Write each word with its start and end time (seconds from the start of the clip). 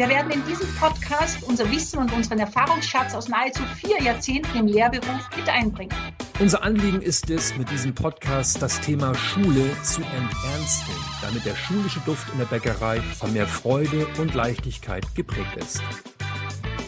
Wir 0.00 0.08
werden 0.08 0.30
in 0.30 0.42
diesem 0.46 0.66
Podcast 0.76 1.42
unser 1.42 1.70
Wissen 1.70 1.98
und 1.98 2.10
unseren 2.14 2.38
Erfahrungsschatz 2.38 3.14
aus 3.14 3.28
nahezu 3.28 3.62
vier 3.84 4.00
Jahrzehnten 4.02 4.56
im 4.56 4.66
Lehrberuf 4.66 5.28
mit 5.36 5.46
einbringen. 5.46 5.94
Unser 6.38 6.62
Anliegen 6.62 7.02
ist 7.02 7.28
es, 7.28 7.54
mit 7.58 7.70
diesem 7.70 7.94
Podcast 7.94 8.62
das 8.62 8.80
Thema 8.80 9.14
Schule 9.14 9.76
zu 9.82 10.00
enternsten, 10.00 10.94
damit 11.20 11.44
der 11.44 11.54
schulische 11.54 12.00
Duft 12.06 12.32
in 12.32 12.38
der 12.38 12.46
Bäckerei 12.46 13.02
von 13.02 13.34
mehr 13.34 13.46
Freude 13.46 14.06
und 14.16 14.32
Leichtigkeit 14.32 15.04
geprägt 15.14 15.54
ist. 15.58 15.82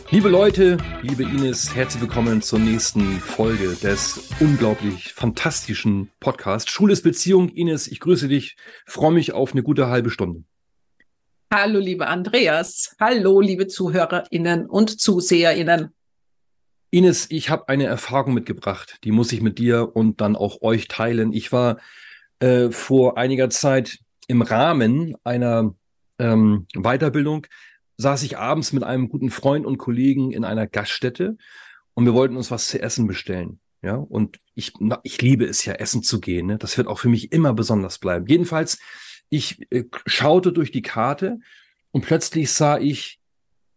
Liebe 0.09 0.31
Leute, 0.31 0.79
liebe 1.03 1.25
Ines, 1.25 1.75
herzlich 1.75 2.01
willkommen 2.01 2.41
zur 2.41 2.61
nächsten 2.61 3.21
Folge 3.21 3.75
des 3.75 4.31
unglaublich 4.41 5.13
fantastischen 5.13 6.11
Podcasts 6.19 6.71
Schule 6.71 6.95
ist 6.95 7.03
Beziehung. 7.03 7.51
Ines, 7.51 7.89
ich 7.89 8.01
grüße 8.01 8.29
dich, 8.29 8.57
freue 8.87 9.13
mich 9.13 9.35
auf 9.35 9.53
eine 9.53 9.63
gute 9.63 9.89
halbe 9.89 10.09
Stunde. 10.09 10.45
Hallo, 11.55 11.81
liebe 11.81 12.07
Andreas. 12.07 12.97
Hallo, 12.99 13.39
liebe 13.43 13.67
ZuhörerInnen 13.67 14.65
und 14.65 14.99
ZuseherInnen. 14.99 15.91
Ines, 16.89 17.27
ich 17.31 17.51
habe 17.51 17.69
eine 17.69 17.85
Erfahrung 17.85 18.33
mitgebracht, 18.33 18.97
die 19.05 19.13
muss 19.13 19.33
ich 19.33 19.43
mit 19.43 19.59
dir 19.59 19.95
und 19.95 20.23
dann 20.23 20.35
auch 20.35 20.63
euch 20.63 20.89
teilen. 20.89 21.35
Ich 21.35 21.53
war 21.53 21.79
äh, 22.41 22.71
vor 22.71 23.19
einiger 23.19 23.51
Zeit 23.51 23.99
im 24.29 24.41
Rahmen 24.41 25.15
einer 25.25 25.75
ähm, 26.19 26.69
Weiterbildung, 26.73 27.47
saß 27.99 28.23
ich 28.23 28.39
abends 28.39 28.73
mit 28.73 28.83
einem 28.83 29.11
guten 29.11 29.29
Freund 29.29 29.67
und 29.67 29.77
Kollegen 29.77 30.33
in 30.33 30.47
einer 30.47 30.67
Gaststätte 30.67 31.37
und 31.93 32.07
wir 32.07 32.15
wollten 32.15 32.39
uns 32.39 32.51
was 32.51 32.69
zu 32.69 32.81
essen 32.81 33.07
bestellen. 33.07 33.61
Ja, 33.83 33.97
und 33.97 34.39
ich, 34.55 34.73
na, 34.81 35.01
ich 35.03 35.21
liebe 35.21 35.45
es 35.45 35.67
ja, 35.67 35.75
essen 35.75 36.03
zu 36.03 36.19
gehen. 36.19 36.47
Ne? 36.47 36.57
Das 36.57 36.79
wird 36.79 36.89
auch 36.89 36.99
für 36.99 37.11
mich 37.11 37.31
immer 37.31 37.53
besonders 37.53 37.99
bleiben. 37.99 38.27
Jedenfalls, 38.27 38.79
ich 39.33 39.67
äh, 39.73 39.85
schaute 40.05 40.53
durch 40.53 40.71
die 40.71 40.83
Karte 40.83 41.39
und 41.91 42.05
plötzlich 42.05 42.53
sah 42.53 42.79
ich 42.79 43.19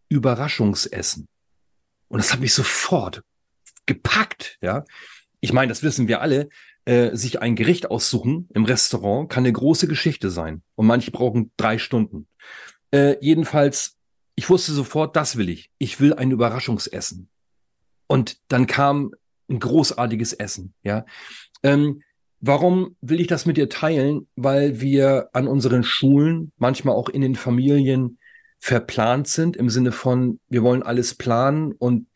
Überraschungsessen. 0.10 1.30
Und 2.10 2.18
das 2.18 2.34
hat 2.34 2.42
mich 2.42 2.54
sofort 2.54 3.24
gepackt, 3.86 4.58
ja. 4.62 4.84
Ich 5.40 5.54
meine, 5.54 5.70
das 5.70 5.82
wissen 5.82 6.10
wir 6.10 6.22
alle. 6.22 6.50
Äh, 6.84 7.16
sich 7.16 7.42
ein 7.42 7.56
Gericht 7.56 7.90
aussuchen 7.90 8.50
im 8.54 8.66
Restaurant 8.66 9.30
kann 9.30 9.44
eine 9.44 9.54
große 9.54 9.88
Geschichte 9.88 10.30
sein. 10.30 10.62
Und 10.76 10.88
manche 10.88 11.12
brauchen 11.12 11.52
drei 11.56 11.78
Stunden. 11.78 12.28
Äh, 12.92 13.16
jedenfalls, 13.22 13.96
ich 14.36 14.50
wusste 14.50 14.74
sofort, 14.74 15.16
das 15.16 15.38
will 15.38 15.48
ich. 15.48 15.72
Ich 15.78 16.02
will 16.02 16.14
ein 16.14 16.32
Überraschungsessen. 16.32 17.30
Und 18.08 18.40
dann 18.50 18.68
kam 18.68 19.12
ein 19.50 19.60
großartiges 19.60 20.34
Essen, 20.34 20.74
ja. 20.84 21.06
Ähm, 21.64 22.04
warum 22.46 22.96
will 23.02 23.20
ich 23.20 23.28
das 23.28 23.46
mit 23.46 23.58
dir 23.58 23.70
teilen? 23.70 24.28
Weil 24.36 24.80
wir 24.80 25.30
an 25.34 25.48
unseren 25.48 25.84
Schulen, 25.84 26.52
manchmal 26.58 26.96
auch 26.96 27.10
in 27.10 27.22
den 27.22 27.36
Familien, 27.36 28.20
verplant 28.60 29.28
sind 29.28 29.58
im 29.58 29.70
Sinne 29.70 29.92
von, 29.92 30.40
wir 30.48 30.64
wollen 30.64 30.84
alles 30.84 31.16
planen 31.16 31.72
und 31.72 32.08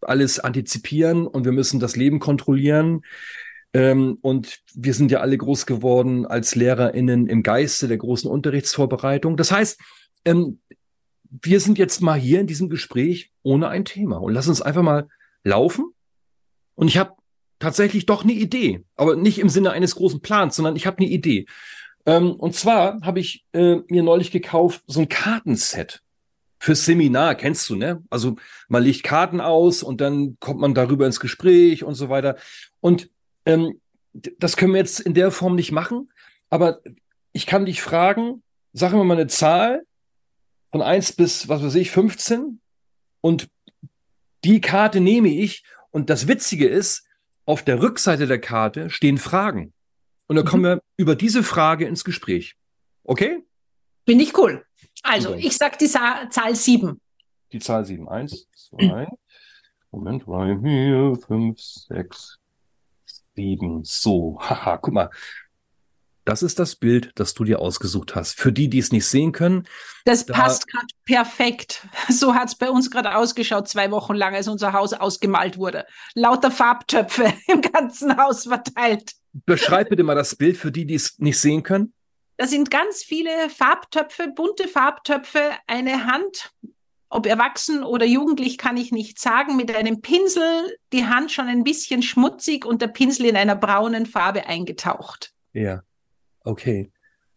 alles 0.00 0.38
antizipieren 0.38 1.26
und 1.26 1.44
wir 1.44 1.52
müssen 1.52 1.80
das 1.80 1.96
Leben 1.96 2.18
kontrollieren. 2.18 3.02
Ähm, 3.74 4.18
und 4.22 4.60
wir 4.74 4.94
sind 4.94 5.10
ja 5.10 5.20
alle 5.20 5.36
groß 5.36 5.66
geworden 5.66 6.26
als 6.26 6.54
LehrerInnen 6.54 7.26
im 7.26 7.42
Geiste 7.42 7.88
der 7.88 7.98
großen 7.98 8.30
Unterrichtsvorbereitung. 8.30 9.36
Das 9.36 9.52
heißt, 9.52 9.80
ähm, 10.24 10.60
wir 11.30 11.60
sind 11.60 11.76
jetzt 11.76 12.00
mal 12.00 12.18
hier 12.18 12.40
in 12.40 12.46
diesem 12.46 12.70
Gespräch 12.70 13.32
ohne 13.42 13.68
ein 13.68 13.84
Thema 13.84 14.16
und 14.16 14.32
lass 14.32 14.48
uns 14.48 14.62
einfach 14.62 14.82
mal 14.82 15.08
laufen. 15.44 15.92
Und 16.74 16.88
ich 16.88 16.96
habe 16.96 17.12
tatsächlich 17.58 18.06
doch 18.06 18.24
eine 18.24 18.32
Idee, 18.32 18.84
aber 18.96 19.16
nicht 19.16 19.38
im 19.38 19.48
Sinne 19.48 19.72
eines 19.72 19.94
großen 19.94 20.20
Plans, 20.20 20.56
sondern 20.56 20.76
ich 20.76 20.86
habe 20.86 20.98
eine 20.98 21.08
Idee. 21.08 21.46
Ähm, 22.06 22.32
und 22.32 22.54
zwar 22.54 23.00
habe 23.02 23.20
ich 23.20 23.44
äh, 23.52 23.76
mir 23.88 24.02
neulich 24.02 24.30
gekauft 24.30 24.82
so 24.86 25.00
ein 25.00 25.08
Kartenset 25.08 26.02
fürs 26.58 26.84
Seminar, 26.84 27.34
kennst 27.34 27.68
du, 27.68 27.76
ne? 27.76 28.02
Also 28.10 28.36
man 28.68 28.82
legt 28.82 29.04
Karten 29.04 29.40
aus 29.40 29.82
und 29.82 30.00
dann 30.00 30.36
kommt 30.40 30.60
man 30.60 30.74
darüber 30.74 31.06
ins 31.06 31.20
Gespräch 31.20 31.84
und 31.84 31.94
so 31.94 32.08
weiter. 32.08 32.36
Und 32.80 33.10
ähm, 33.46 33.80
das 34.12 34.56
können 34.56 34.72
wir 34.72 34.80
jetzt 34.80 35.00
in 35.00 35.14
der 35.14 35.30
Form 35.30 35.54
nicht 35.54 35.72
machen, 35.72 36.10
aber 36.50 36.80
ich 37.32 37.46
kann 37.46 37.66
dich 37.66 37.82
fragen, 37.82 38.42
sag 38.72 38.92
mir 38.92 39.04
mal 39.04 39.14
eine 39.14 39.28
Zahl 39.28 39.82
von 40.70 40.82
eins 40.82 41.12
bis, 41.12 41.48
was 41.48 41.62
weiß 41.62 41.74
ich, 41.76 41.90
15 41.90 42.60
und 43.20 43.48
die 44.44 44.60
Karte 44.60 45.00
nehme 45.00 45.28
ich 45.28 45.64
und 45.90 46.10
das 46.10 46.28
Witzige 46.28 46.68
ist, 46.68 47.07
auf 47.48 47.62
der 47.62 47.80
Rückseite 47.82 48.26
der 48.26 48.40
Karte 48.40 48.90
stehen 48.90 49.16
Fragen. 49.16 49.72
Und 50.26 50.36
dann 50.36 50.44
kommen 50.44 50.62
mhm. 50.62 50.66
wir 50.66 50.82
über 50.98 51.16
diese 51.16 51.42
Frage 51.42 51.86
ins 51.86 52.04
Gespräch. 52.04 52.56
Okay? 53.04 53.42
Bin 54.04 54.20
ich 54.20 54.36
cool. 54.36 54.66
Also, 55.02 55.30
okay. 55.30 55.46
ich 55.46 55.56
sag 55.56 55.78
die 55.78 55.86
Sa 55.86 56.28
Zahl 56.28 56.54
7. 56.54 57.00
Die 57.52 57.58
Zahl 57.58 57.86
7. 57.86 58.06
1, 58.06 58.48
2, 58.68 59.08
Moment, 59.92 60.26
3, 60.26 60.58
4, 60.60 61.16
5, 61.26 61.58
6, 61.58 62.38
7. 63.34 63.80
So, 63.82 64.38
haha, 64.40 64.76
guck 64.76 64.92
mal. 64.92 65.10
Das 66.28 66.42
ist 66.42 66.58
das 66.58 66.76
Bild, 66.76 67.12
das 67.14 67.32
du 67.32 67.44
dir 67.44 67.58
ausgesucht 67.58 68.14
hast. 68.14 68.38
Für 68.38 68.52
die, 68.52 68.68
die 68.68 68.80
es 68.80 68.92
nicht 68.92 69.06
sehen 69.06 69.32
können. 69.32 69.66
Das 70.04 70.26
da 70.26 70.34
passt 70.34 70.68
gerade 70.68 70.86
perfekt. 71.06 71.88
So 72.10 72.34
hat 72.34 72.48
es 72.48 72.54
bei 72.54 72.68
uns 72.68 72.90
gerade 72.90 73.16
ausgeschaut, 73.16 73.66
zwei 73.66 73.90
Wochen 73.90 74.12
lang, 74.14 74.34
als 74.34 74.46
unser 74.46 74.74
Haus 74.74 74.92
ausgemalt 74.92 75.56
wurde. 75.56 75.86
Lauter 76.12 76.50
Farbtöpfe 76.50 77.32
im 77.46 77.62
ganzen 77.62 78.14
Haus 78.18 78.42
verteilt. 78.42 79.12
Beschreib 79.32 79.88
bitte 79.88 80.02
mal 80.02 80.16
das 80.16 80.36
Bild 80.36 80.58
für 80.58 80.70
die, 80.70 80.84
die 80.84 80.96
es 80.96 81.18
nicht 81.18 81.40
sehen 81.40 81.62
können. 81.62 81.94
Da 82.36 82.46
sind 82.46 82.70
ganz 82.70 83.02
viele 83.02 83.30
Farbtöpfe, 83.48 84.28
bunte 84.28 84.68
Farbtöpfe, 84.68 85.40
eine 85.66 86.04
Hand, 86.04 86.52
ob 87.08 87.24
erwachsen 87.24 87.82
oder 87.82 88.04
jugendlich 88.04 88.58
kann 88.58 88.76
ich 88.76 88.92
nicht 88.92 89.18
sagen, 89.18 89.56
mit 89.56 89.74
einem 89.74 90.02
Pinsel, 90.02 90.76
die 90.92 91.06
Hand 91.06 91.32
schon 91.32 91.46
ein 91.46 91.64
bisschen 91.64 92.02
schmutzig 92.02 92.66
und 92.66 92.82
der 92.82 92.88
Pinsel 92.88 93.24
in 93.24 93.36
einer 93.36 93.56
braunen 93.56 94.04
Farbe 94.04 94.46
eingetaucht. 94.46 95.32
Ja, 95.54 95.82
okay. 96.48 96.90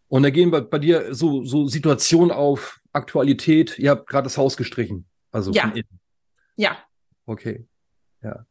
Und 0.07 0.23
da 0.23 0.29
gehen 0.29 0.51
bei, 0.51 0.61
bei 0.61 0.79
dir 0.79 1.13
so, 1.13 1.45
so 1.45 1.67
Situationen 1.67 2.31
auf, 2.31 2.81
Aktualität. 2.93 3.79
Ihr 3.79 3.91
habt 3.91 4.07
gerade 4.07 4.25
das 4.25 4.37
Haus 4.37 4.57
gestrichen. 4.57 5.05
Also 5.31 5.51
ja. 5.51 5.73
Ja. 6.57 6.77
Okay. 7.25 7.65
Ja. 8.21 8.45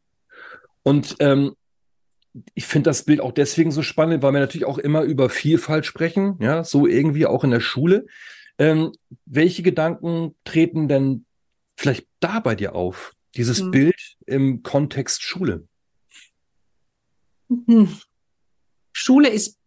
Und 0.83 1.17
ähm, 1.21 1.55
ich 2.55 2.67
finde 2.67 2.91
das 2.91 3.05
Bild 3.05 3.21
auch 3.21 3.33
deswegen 3.33 3.73
so 3.73 3.83
spannend, 3.83 4.23
weil 4.23 4.33
wir 4.33 4.41
natürlich 4.41 4.67
auch 4.67 4.79
immer 4.79 5.03
über 5.03 5.29
Vielfalt 5.29 5.85
sprechen, 5.85 6.37
ja, 6.41 6.65
so 6.65 6.87
irgendwie 6.87 7.27
auch 7.27 7.45
in 7.45 7.51
der 7.51 7.61
Schule. 7.61 8.07
Ähm, 8.59 8.93
welche 9.27 9.63
Gedanken 9.63 10.37
treten 10.45 10.89
denn 10.89 11.27
vielleicht 11.77 12.07
da 12.21 12.41
bei 12.41 12.55
dir 12.55 12.75
auf? 12.75 13.15
Dieses 13.37 13.61
hm. 13.61 13.71
Bild 13.71 14.17
im 14.27 14.63
Kontext 14.63 15.23
Schule. 15.23 15.67
Hm. 17.49 17.97
Schule 18.93 19.29
ist 19.29 19.60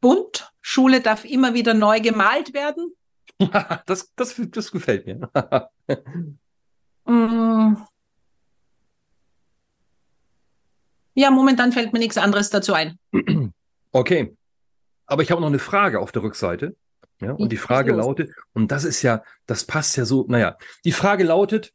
bunt. 0.00 0.52
Schule 0.60 1.00
darf 1.00 1.24
immer 1.24 1.54
wieder 1.54 1.74
neu 1.74 2.00
gemalt 2.00 2.54
werden. 2.54 2.94
das, 3.86 4.12
das, 4.14 4.40
das 4.50 4.70
gefällt 4.70 5.06
mir. 5.06 5.30
mm. 7.06 7.76
Ja, 11.14 11.30
momentan 11.30 11.72
fällt 11.72 11.92
mir 11.92 11.98
nichts 11.98 12.18
anderes 12.18 12.50
dazu 12.50 12.72
ein. 12.74 12.98
Okay. 13.92 14.36
Aber 15.06 15.22
ich 15.22 15.30
habe 15.32 15.40
noch 15.40 15.48
eine 15.48 15.58
Frage 15.58 15.98
auf 15.98 16.12
der 16.12 16.22
Rückseite. 16.22 16.76
Ja, 17.20 17.32
und 17.32 17.52
die 17.52 17.58
Frage 17.58 17.92
lautet, 17.92 18.30
und 18.54 18.72
das 18.72 18.84
ist 18.84 19.02
ja, 19.02 19.22
das 19.46 19.64
passt 19.64 19.96
ja 19.96 20.06
so, 20.06 20.24
naja, 20.28 20.56
die 20.84 20.92
Frage 20.92 21.24
lautet, 21.24 21.74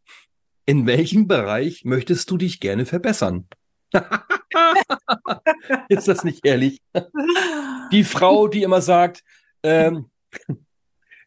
in 0.66 0.88
welchem 0.88 1.28
Bereich 1.28 1.86
möchtest 1.86 2.32
du 2.32 2.38
dich 2.38 2.60
gerne 2.60 2.86
verbessern? 2.86 3.48
ist 5.90 6.08
das 6.08 6.24
nicht 6.24 6.46
ehrlich? 6.46 6.82
Die 7.92 8.04
Frau, 8.04 8.48
die 8.48 8.64
immer 8.64 8.82
sagt, 8.82 9.24
ähm, 9.64 10.10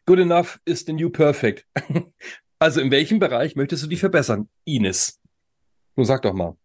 Good 0.05 0.19
enough 0.19 0.59
is 0.65 0.85
the 0.85 0.93
new 0.93 1.09
perfect. 1.09 1.65
Also 2.61 2.81
in 2.81 2.91
welchem 2.91 3.19
Bereich 3.19 3.55
möchtest 3.55 3.83
du 3.83 3.87
dich 3.87 4.01
verbessern, 4.01 4.49
Ines? 4.65 5.17
Nun 5.95 6.05
sag 6.05 6.23
doch 6.23 6.33
mal. 6.33 6.57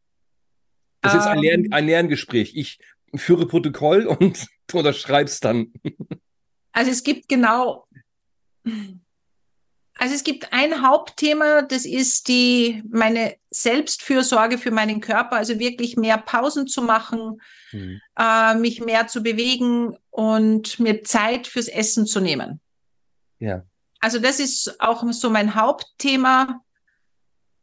Das 1.02 1.14
ist 1.14 1.26
ein, 1.26 1.38
Lern, 1.38 1.66
ähm. 1.66 1.72
ein 1.72 1.86
Lerngespräch. 1.86 2.56
Ich 2.56 2.80
führe 3.14 3.46
Protokoll 3.46 4.06
und 4.06 4.48
du 4.66 4.78
unterschreibst 4.78 5.44
dann. 5.44 5.72
Also 6.72 6.90
es 6.90 7.04
gibt 7.04 7.28
genau, 7.28 7.86
also 10.04 10.16
es 10.16 10.22
gibt 10.22 10.52
ein 10.52 10.86
Hauptthema, 10.86 11.62
das 11.62 11.86
ist 11.86 12.28
die, 12.28 12.82
meine 12.90 13.36
Selbstfürsorge 13.48 14.58
für 14.58 14.70
meinen 14.70 15.00
Körper, 15.00 15.36
also 15.36 15.58
wirklich 15.58 15.96
mehr 15.96 16.18
Pausen 16.18 16.66
zu 16.66 16.82
machen, 16.82 17.40
mhm. 17.72 18.02
äh, 18.18 18.54
mich 18.54 18.82
mehr 18.82 19.06
zu 19.06 19.22
bewegen 19.22 19.96
und 20.10 20.78
mir 20.78 21.04
Zeit 21.04 21.46
fürs 21.46 21.68
Essen 21.68 22.04
zu 22.04 22.20
nehmen. 22.20 22.60
Ja. 23.38 23.64
Also 23.98 24.18
das 24.18 24.40
ist 24.40 24.78
auch 24.78 25.10
so 25.10 25.30
mein 25.30 25.54
Hauptthema. 25.54 26.60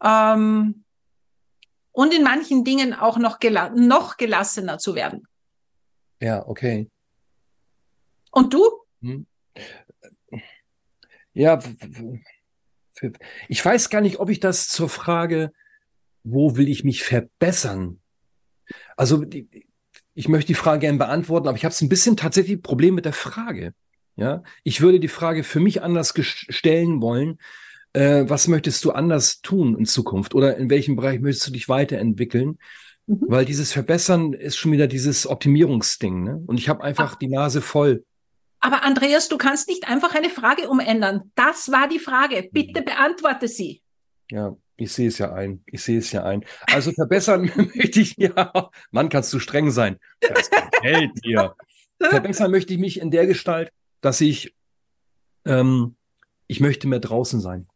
Ähm, 0.03 0.83
und 1.91 2.11
in 2.11 2.23
manchen 2.23 2.63
Dingen 2.63 2.95
auch 2.95 3.19
noch, 3.19 3.37
gela 3.37 3.69
noch 3.69 4.17
gelassener 4.17 4.79
zu 4.79 4.95
werden. 4.95 5.27
Ja, 6.19 6.44
okay. 6.47 6.89
Und 8.31 8.51
du? 8.51 8.67
Hm. 9.01 9.27
Ja, 11.33 11.60
ich 13.48 13.63
weiß 13.63 13.89
gar 13.89 14.01
nicht, 14.01 14.19
ob 14.19 14.30
ich 14.30 14.39
das 14.39 14.68
zur 14.68 14.89
Frage, 14.89 15.51
wo 16.24 16.57
will 16.57 16.69
ich 16.69 16.83
mich 16.83 17.04
verbessern? 17.04 18.00
Also 18.95 19.25
ich 20.13 20.28
möchte 20.28 20.48
die 20.48 20.56
Frage 20.56 20.81
gerne 20.81 20.98
beantworten, 20.98 21.48
aber 21.48 21.57
ich 21.57 21.66
habe 21.66 21.74
es 21.74 21.81
ein 21.81 21.89
bisschen 21.89 22.18
tatsächlich 22.18 22.57
ein 22.57 22.62
Problem 22.62 22.95
mit 22.95 23.06
der 23.06 23.13
Frage. 23.13 23.74
Ja, 24.18 24.44
ich 24.63 24.81
würde 24.81 25.00
die 25.00 25.07
Frage 25.07 25.44
für 25.44 25.60
mich 25.60 25.81
anders 25.81 26.13
stellen 26.18 27.01
wollen. 27.01 27.39
Äh, 27.94 28.25
was 28.28 28.48
möchtest 28.48 28.86
du 28.86 28.92
anders 28.92 29.42
tun 29.42 29.78
in 29.78 29.86
Zukunft 29.86 30.36
oder 30.36 30.57
in 30.57 30.69
welchem 30.69 30.95
Bereich 30.95 31.19
möchtest 31.19 31.48
du 31.48 31.51
dich 31.51 31.69
weiterentwickeln? 31.69 32.57
Mhm. 33.07 33.25
Weil 33.28 33.45
dieses 33.45 33.74
Verbessern 33.74 34.33
ist 34.33 34.57
schon 34.57 34.72
wieder 34.72 34.88
dieses 34.88 35.28
Optimierungsding. 35.28 36.24
Ne? 36.24 36.44
Und 36.45 36.60
ich 36.60 36.69
habe 36.69 36.83
einfach 36.83 37.13
Ach. 37.13 37.16
die 37.16 37.30
Nase 37.30 37.62
voll. 37.62 38.06
Aber 38.61 38.83
Andreas, 38.83 39.27
du 39.27 39.37
kannst 39.37 39.67
nicht 39.67 39.87
einfach 39.87 40.13
eine 40.13 40.29
Frage 40.29 40.69
umändern. 40.69 41.31
Das 41.35 41.71
war 41.71 41.89
die 41.89 41.99
Frage. 41.99 42.47
Bitte 42.51 42.81
mhm. 42.81 42.85
beantworte 42.85 43.47
sie. 43.47 43.81
Ja, 44.29 44.55
ich 44.77 44.91
sehe 44.93 45.07
es 45.07 45.17
ja 45.17 45.33
ein. 45.33 45.63
Ich 45.65 45.83
sehe 45.83 45.97
es 45.97 46.11
ja 46.11 46.23
ein. 46.23 46.45
Also 46.67 46.91
verbessern 46.91 47.51
möchte 47.75 47.99
ich, 47.99 48.15
ja, 48.17 48.69
Mann, 48.91 49.09
kannst 49.09 49.33
du 49.33 49.39
streng 49.39 49.71
sein. 49.71 49.97
Das 50.21 50.49
gefällt 50.49 51.11
dir. 51.25 51.55
verbessern 51.99 52.51
möchte 52.51 52.73
ich 52.73 52.79
mich 52.79 52.99
in 52.99 53.11
der 53.11 53.25
Gestalt, 53.25 53.71
dass 53.99 54.21
ich, 54.21 54.55
ähm, 55.45 55.95
ich 56.47 56.59
möchte 56.59 56.87
mehr 56.87 56.99
draußen 56.99 57.41
sein. 57.41 57.67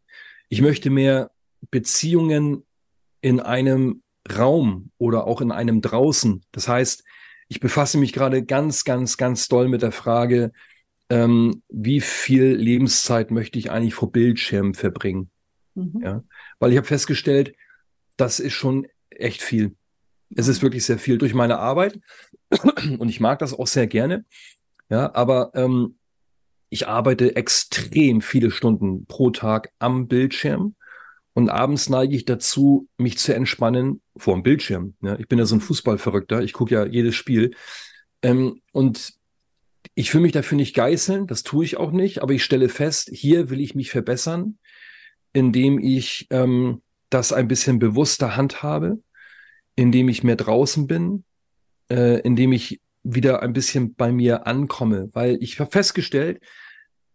Ich 0.49 0.61
möchte 0.61 0.91
mehr 0.91 1.31
Beziehungen 1.71 2.63
in 3.21 3.39
einem 3.39 4.03
Raum 4.37 4.91
oder 4.97 5.25
auch 5.25 5.41
in 5.41 5.51
einem 5.51 5.81
draußen. 5.81 6.43
Das 6.51 6.67
heißt, 6.67 7.03
ich 7.47 7.59
befasse 7.59 7.97
mich 7.97 8.13
gerade 8.13 8.43
ganz, 8.43 8.83
ganz, 8.83 9.17
ganz 9.17 9.47
doll 9.47 9.67
mit 9.67 9.81
der 9.81 9.91
Frage, 9.91 10.51
ähm, 11.09 11.61
wie 11.69 12.01
viel 12.01 12.53
Lebenszeit 12.55 13.31
möchte 13.31 13.59
ich 13.59 13.71
eigentlich 13.71 13.93
vor 13.93 14.11
Bildschirmen 14.11 14.73
verbringen? 14.73 15.29
Mhm. 15.75 16.01
Ja, 16.03 16.23
weil 16.59 16.71
ich 16.71 16.77
habe 16.77 16.87
festgestellt, 16.87 17.55
das 18.17 18.39
ist 18.39 18.53
schon 18.53 18.87
echt 19.09 19.41
viel. 19.41 19.75
Es 20.35 20.47
ist 20.47 20.61
wirklich 20.61 20.85
sehr 20.85 20.97
viel 20.97 21.17
durch 21.17 21.33
meine 21.33 21.59
Arbeit 21.59 21.99
und 22.97 23.09
ich 23.09 23.19
mag 23.19 23.39
das 23.39 23.53
auch 23.53 23.67
sehr 23.67 23.87
gerne. 23.87 24.25
Ja, 24.89 25.13
aber 25.13 25.51
ähm, 25.53 25.97
ich 26.69 26.87
arbeite 26.87 27.35
extrem 27.35 28.21
viele 28.21 28.51
Stunden 28.51 29.05
pro 29.05 29.29
Tag 29.29 29.71
am 29.79 30.07
Bildschirm 30.07 30.75
und 31.33 31.49
abends 31.49 31.89
neige 31.89 32.15
ich 32.15 32.25
dazu, 32.25 32.87
mich 32.97 33.17
zu 33.17 33.35
entspannen 33.35 34.01
vor 34.15 34.35
dem 34.35 34.43
Bildschirm. 34.43 34.95
Ja, 35.01 35.19
ich 35.19 35.27
bin 35.27 35.37
ja 35.37 35.45
so 35.45 35.55
ein 35.55 35.61
Fußballverrückter, 35.61 36.41
ich 36.41 36.53
gucke 36.53 36.73
ja 36.73 36.85
jedes 36.85 37.15
Spiel. 37.15 37.55
Ähm, 38.21 38.61
und 38.71 39.13
ich 39.95 40.13
will 40.13 40.21
mich 40.21 40.33
dafür 40.33 40.57
nicht 40.57 40.75
geißeln, 40.75 41.25
das 41.25 41.43
tue 41.43 41.63
ich 41.63 41.77
auch 41.77 41.91
nicht, 41.91 42.21
aber 42.21 42.33
ich 42.33 42.43
stelle 42.43 42.67
fest, 42.67 43.09
hier 43.11 43.49
will 43.49 43.61
ich 43.61 43.75
mich 43.75 43.89
verbessern, 43.89 44.57
indem 45.31 45.79
ich 45.79 46.27
ähm, 46.29 46.81
das 47.09 47.31
ein 47.31 47.47
bisschen 47.47 47.79
bewusster 47.79 48.35
handhabe, 48.35 48.99
indem 49.75 50.09
ich 50.09 50.23
mehr 50.23 50.35
draußen 50.35 50.85
bin, 50.85 51.23
äh, 51.89 52.19
indem 52.21 52.51
ich 52.51 52.81
wieder 53.03 53.41
ein 53.41 53.53
bisschen 53.53 53.95
bei 53.95 54.11
mir 54.11 54.47
ankomme, 54.47 55.09
weil 55.13 55.37
ich 55.41 55.59
habe 55.59 55.71
festgestellt, 55.71 56.41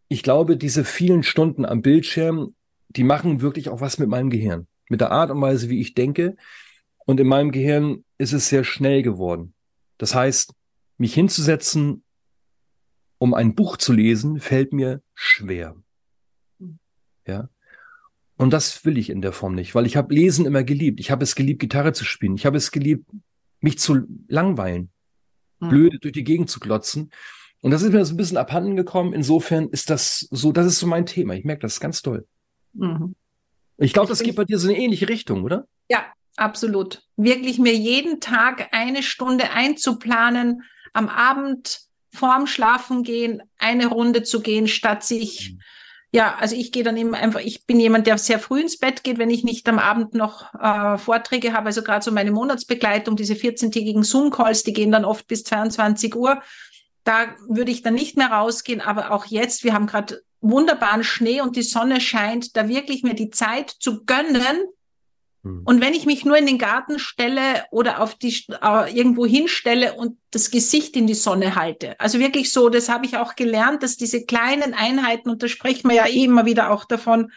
ich 0.09 0.23
glaube, 0.23 0.57
diese 0.57 0.85
vielen 0.85 1.23
Stunden 1.23 1.65
am 1.65 1.83
Bildschirm, 1.83 2.55
die 2.89 3.05
machen 3.05 3.43
wirklich 3.43 3.69
auch 3.69 3.81
was 3.81 3.99
mit 3.99 4.09
meinem 4.09 4.31
Gehirn, 4.31 4.67
mit 4.89 5.01
der 5.01 5.13
Art 5.13 5.31
und 5.31 5.41
Weise, 5.41 5.69
wie 5.69 5.81
ich 5.81 5.95
denke. 5.95 6.37
Und 7.07 7.21
in 7.21 7.29
meinem 7.29 7.53
Gehirn 7.53 8.05
ist 8.19 8.33
es 8.33 8.49
sehr 8.49 8.65
schnell 8.65 9.03
geworden. 9.03 9.55
Das 9.99 10.15
heißt, 10.15 10.55
mich 10.99 11.15
hinzusetzen 11.15 12.03
um 13.21 13.35
ein 13.35 13.55
Buch 13.55 13.77
zu 13.77 13.93
lesen, 13.93 14.41
fällt 14.41 14.73
mir 14.73 15.03
schwer. 15.15 15.77
Ja. 17.27 17.51
Und 18.37 18.51
das 18.51 18.87
will 18.87 18.97
ich 18.97 19.11
in 19.11 19.21
der 19.21 19.33
Form 19.33 19.55
nicht, 19.55 19.75
weil 19.75 19.85
ich 19.85 19.95
habe 19.95 20.15
Lesen 20.15 20.47
immer 20.47 20.65
geliebt. 20.65 20.99
Ich 21.01 21.11
habe 21.11 21.23
es 21.23 21.35
geliebt, 21.35 21.61
Gitarre 21.61 21.93
zu 21.93 22.05
spielen. 22.07 22.35
Ich 22.35 22.47
habe 22.47 22.57
es 22.57 22.71
geliebt, 22.71 23.05
mich 23.61 23.79
zu 23.79 24.07
langweilen, 24.27 24.91
mhm. 25.59 25.69
blöde 25.69 25.99
durch 25.99 26.15
die 26.15 26.25
Gegend 26.25 26.49
zu 26.49 26.61
glotzen. 26.61 27.11
Und 27.61 27.73
das 27.73 27.83
ist 27.83 27.93
mir 27.93 28.03
so 28.07 28.15
ein 28.15 28.17
bisschen 28.17 28.39
abhanden 28.39 28.75
gekommen. 28.75 29.13
Insofern 29.13 29.69
ist 29.69 29.91
das 29.91 30.27
so, 30.31 30.51
das 30.51 30.65
ist 30.65 30.79
so 30.79 30.87
mein 30.87 31.05
Thema. 31.05 31.35
Ich 31.35 31.45
merke 31.45 31.61
das 31.61 31.79
ganz 31.79 32.01
toll. 32.01 32.27
Mhm. 32.73 33.15
Ich 33.77 33.93
glaube, 33.93 34.09
das 34.09 34.23
geht 34.23 34.37
bei 34.37 34.47
dir 34.47 34.59
so 34.59 34.69
eine 34.69 34.79
ähnliche 34.79 35.11
Richtung, 35.11 35.45
oder? 35.45 35.67
Ja, 35.91 36.07
absolut. 36.37 37.03
Wirklich 37.19 37.59
mir 37.59 37.75
jeden 37.75 38.19
Tag 38.21 38.69
eine 38.73 39.03
Stunde 39.03 39.51
einzuplanen, 39.51 40.63
am 40.95 41.11
Abend 41.11 41.90
vorm 42.13 42.47
Schlafengehen 42.47 43.43
eine 43.59 43.87
Runde 43.87 44.23
zu 44.23 44.41
gehen, 44.41 44.69
statt 44.69 45.05
sich, 45.05 45.53
mhm. 45.53 45.61
ja, 46.13 46.37
also 46.39 46.57
ich 46.57 46.73
gehe 46.73 46.83
dann 46.83 46.97
eben 46.97 47.15
einfach, 47.15 47.41
ich 47.41 47.67
bin 47.67 47.81
jemand, 47.81 48.07
der 48.07 48.19
sehr 48.19 48.39
früh 48.39 48.61
ins 48.61 48.79
Bett 48.79 49.05
geht, 49.05 49.19
wenn 49.19 49.31
ich 49.31 49.45
nicht 49.45 49.69
am 49.69 49.79
Abend 49.79 50.15
noch 50.15 50.53
äh, 50.55 50.99
Vorträge 50.99 51.53
habe, 51.53 51.67
also 51.67 51.83
gerade 51.83 52.05
so 52.05 52.13
meine 52.13 52.33
Monatsbegleitung, 52.33 53.17
diese 53.17 53.35
14-tägigen 53.35 54.03
Zoom-Calls, 54.03 54.63
die 54.63 54.73
gehen 54.73 54.93
dann 54.93 55.05
oft 55.05 55.27
bis 55.27 55.45
22 55.45 56.15
Uhr. 56.17 56.43
Da 57.05 57.35
würde 57.49 57.71
ich 57.71 57.83
dann 57.83 57.95
nicht 57.95 58.17
mehr 58.17 58.31
rausgehen, 58.31 58.81
aber 58.81 59.11
auch 59.13 59.27
jetzt, 59.27 59.65
wir 59.65 59.73
haben 59.73 59.87
gerade 59.87 60.23
wunderbaren 60.41 61.05
Schnee 61.05 61.41
und 61.41 61.57
die 61.57 61.63
Sonne 61.63 62.01
scheint, 62.01 62.57
da 62.57 62.69
wirklich 62.69 63.03
mir 63.03 63.15
die 63.15 63.31
Zeit 63.31 63.71
zu 63.71 64.05
gönnen, 64.05 64.59
hm. 65.43 65.63
Und 65.65 65.81
wenn 65.81 65.95
ich 65.95 66.07
mich 66.07 66.25
nur 66.25 66.37
in 66.37 66.47
den 66.47 66.59
Garten 66.59 66.99
stelle 66.99 67.65
oder 67.71 68.01
auf 68.01 68.15
die 68.15 68.45
äh, 68.63 68.95
irgendwo 68.95 69.25
hinstelle 69.25 69.95
und 69.95 70.19
das 70.31 70.51
Gesicht 70.51 70.97
in 70.97 71.07
die 71.07 71.15
Sonne 71.15 71.55
halte, 71.55 71.99
also 71.99 72.19
wirklich 72.19 72.53
so, 72.53 72.69
das 72.69 72.89
habe 72.89 73.07
ich 73.07 73.17
auch 73.17 73.37
gelernt, 73.37 73.83
dass 73.83 73.97
diese 73.97 74.25
kleinen 74.25 74.75
Einheiten 74.75 75.31
und 75.31 75.43
da 75.43 75.49
sprechen 75.49 75.89
wir 75.89 75.97
ja 75.97 76.07
eh 76.07 76.25
immer 76.25 76.45
wieder 76.45 76.71
auch 76.71 76.85
davon, 76.85 77.33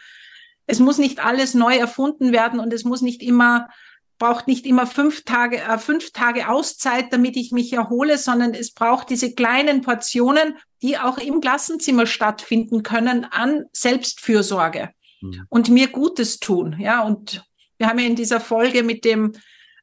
es 0.66 0.80
muss 0.80 0.98
nicht 0.98 1.24
alles 1.24 1.54
neu 1.54 1.76
erfunden 1.76 2.32
werden 2.32 2.60
und 2.60 2.72
es 2.72 2.84
muss 2.84 3.02
nicht 3.02 3.22
immer 3.22 3.68
braucht 4.16 4.46
nicht 4.46 4.64
immer 4.64 4.86
fünf 4.86 5.24
Tage 5.24 5.60
äh, 5.60 5.76
fünf 5.76 6.12
Tage 6.12 6.48
Auszeit, 6.48 7.12
damit 7.12 7.36
ich 7.36 7.52
mich 7.52 7.72
erhole, 7.72 8.16
sondern 8.16 8.54
es 8.54 8.72
braucht 8.72 9.10
diese 9.10 9.34
kleinen 9.34 9.80
Portionen, 9.80 10.56
die 10.82 10.98
auch 10.98 11.18
im 11.18 11.40
Klassenzimmer 11.40 12.06
stattfinden 12.06 12.82
können 12.82 13.24
an 13.24 13.64
Selbstfürsorge 13.72 14.90
mhm. 15.20 15.46
und 15.48 15.68
mir 15.68 15.88
Gutes 15.88 16.38
tun, 16.38 16.76
ja 16.78 17.02
und 17.02 17.44
wir 17.78 17.88
haben 17.88 17.98
ja 17.98 18.06
in 18.06 18.16
dieser 18.16 18.40
Folge 18.40 18.82
mit 18.82 19.04
dem 19.04 19.32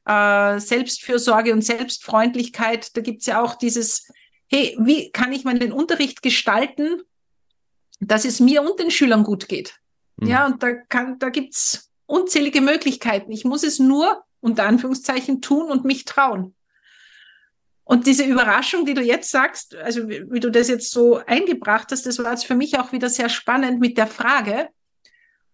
äh, 0.06 0.58
Selbstfürsorge 0.58 1.52
und 1.52 1.62
Selbstfreundlichkeit, 1.62 2.96
da 2.96 3.00
gibt 3.00 3.20
es 3.20 3.26
ja 3.26 3.42
auch 3.42 3.54
dieses, 3.54 4.10
hey, 4.48 4.76
wie 4.80 5.10
kann 5.10 5.32
ich 5.32 5.44
meinen 5.44 5.72
Unterricht 5.72 6.22
gestalten, 6.22 7.02
dass 8.00 8.24
es 8.24 8.40
mir 8.40 8.62
und 8.62 8.80
den 8.80 8.90
Schülern 8.90 9.22
gut 9.22 9.48
geht? 9.48 9.78
Mhm. 10.16 10.28
Ja, 10.28 10.46
und 10.46 10.62
da, 10.62 10.72
kann, 10.72 11.18
da 11.18 11.30
gibt 11.30 11.54
es 11.54 11.90
unzählige 12.06 12.60
Möglichkeiten. 12.60 13.32
Ich 13.32 13.44
muss 13.44 13.62
es 13.62 13.78
nur 13.78 14.24
unter 14.40 14.64
Anführungszeichen 14.64 15.40
tun 15.40 15.70
und 15.70 15.84
mich 15.84 16.04
trauen. 16.04 16.54
Und 17.84 18.06
diese 18.06 18.24
Überraschung, 18.24 18.86
die 18.86 18.94
du 18.94 19.02
jetzt 19.02 19.30
sagst, 19.30 19.74
also 19.74 20.08
wie, 20.08 20.30
wie 20.30 20.40
du 20.40 20.50
das 20.50 20.68
jetzt 20.68 20.90
so 20.90 21.20
eingebracht 21.26 21.88
hast, 21.90 22.06
das 22.06 22.18
war 22.18 22.30
jetzt 22.30 22.46
für 22.46 22.54
mich 22.54 22.78
auch 22.78 22.92
wieder 22.92 23.08
sehr 23.08 23.28
spannend 23.28 23.80
mit 23.80 23.98
der 23.98 24.06
Frage, 24.06 24.68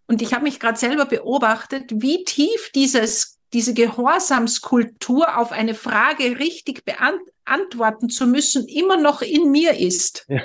und 0.09 0.23
ich 0.23 0.33
habe 0.33 0.45
mich 0.45 0.59
gerade 0.59 0.79
selber 0.79 1.05
beobachtet, 1.05 1.91
wie 1.95 2.25
tief 2.25 2.71
dieses, 2.75 3.39
diese 3.53 3.75
Gehorsamskultur 3.75 5.37
auf 5.37 5.53
eine 5.53 5.75
Frage 5.75 6.39
richtig 6.39 6.85
beantworten 6.85 8.09
zu 8.09 8.27
müssen 8.27 8.67
immer 8.67 8.97
noch 8.97 9.23
in 9.23 9.51
mir 9.53 9.79
ist. 9.79 10.27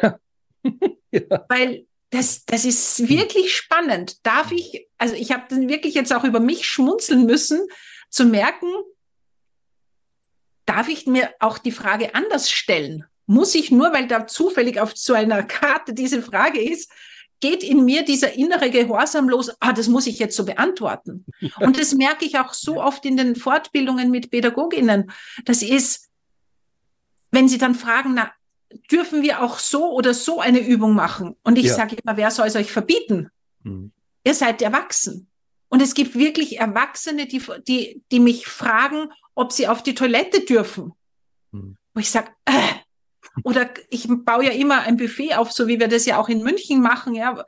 Ja. 0.65 0.71
ja. 1.11 1.45
Weil 1.49 1.85
das, 2.11 2.45
das 2.45 2.63
ist 2.63 3.09
wirklich 3.09 3.53
spannend. 3.53 4.25
Darf 4.25 4.53
ich, 4.53 4.87
also 4.97 5.13
ich 5.13 5.33
habe 5.33 5.43
dann 5.49 5.67
wirklich 5.67 5.93
jetzt 5.93 6.13
auch 6.13 6.23
über 6.23 6.39
mich 6.39 6.65
schmunzeln 6.65 7.25
müssen, 7.25 7.67
zu 8.09 8.23
merken, 8.23 8.67
darf 10.65 10.87
ich 10.87 11.05
mir 11.05 11.33
auch 11.39 11.57
die 11.57 11.73
Frage 11.73 12.15
anders 12.15 12.49
stellen? 12.49 13.03
Muss 13.25 13.55
ich 13.55 13.71
nur, 13.71 13.91
weil 13.91 14.07
da 14.07 14.25
zufällig 14.25 14.79
auf 14.79 14.93
so 14.95 15.13
einer 15.13 15.43
Karte 15.43 15.93
diese 15.93 16.21
Frage 16.21 16.61
ist, 16.61 16.89
geht 17.43 17.61
in 17.61 17.83
mir 17.83 18.05
dieser 18.05 18.33
innere 18.35 18.69
Gehorsam 18.69 19.27
los, 19.27 19.51
ah, 19.59 19.73
das 19.73 19.89
muss 19.89 20.07
ich 20.07 20.17
jetzt 20.17 20.37
so 20.37 20.45
beantworten. 20.45 21.25
Und 21.59 21.77
das 21.77 21.93
merke 21.93 22.23
ich 22.23 22.39
auch 22.39 22.53
so 22.53 22.81
oft 22.81 23.05
in 23.05 23.17
den 23.17 23.35
Fortbildungen 23.35 24.09
mit 24.11 24.31
Pädagoginnen. 24.31 25.11
Das 25.43 25.61
ist, 25.61 26.09
wenn 27.31 27.49
sie 27.49 27.57
dann 27.57 27.75
fragen, 27.75 28.13
na, 28.13 28.31
dürfen 28.89 29.23
wir 29.23 29.43
auch 29.43 29.59
so 29.59 29.91
oder 29.91 30.13
so 30.13 30.39
eine 30.39 30.65
Übung 30.65 30.95
machen? 30.95 31.35
Und 31.43 31.57
ich 31.57 31.65
ja. 31.65 31.73
sage 31.73 31.97
immer, 32.01 32.15
wer 32.15 32.31
soll 32.31 32.47
es 32.47 32.55
euch 32.55 32.71
verbieten? 32.71 33.29
Mhm. 33.63 33.91
Ihr 34.23 34.33
seid 34.33 34.61
erwachsen. 34.61 35.27
Und 35.67 35.81
es 35.81 35.95
gibt 35.95 36.15
wirklich 36.15 36.59
Erwachsene, 36.59 37.27
die, 37.27 37.41
die, 37.67 38.03
die 38.09 38.19
mich 38.21 38.47
fragen, 38.47 39.09
ob 39.35 39.51
sie 39.51 39.67
auf 39.67 39.83
die 39.83 39.95
Toilette 39.95 40.45
dürfen. 40.45 40.93
Mhm. 41.51 41.75
Wo 41.93 41.99
ich 41.99 42.09
sage, 42.09 42.31
äh, 42.45 42.73
oder 43.43 43.69
ich 43.89 44.07
baue 44.07 44.45
ja 44.45 44.51
immer 44.51 44.81
ein 44.81 44.97
Buffet 44.97 45.35
auf, 45.35 45.51
so 45.51 45.67
wie 45.67 45.79
wir 45.79 45.87
das 45.87 46.05
ja 46.05 46.19
auch 46.19 46.29
in 46.29 46.43
München 46.43 46.81
machen, 46.81 47.15
ja. 47.15 47.43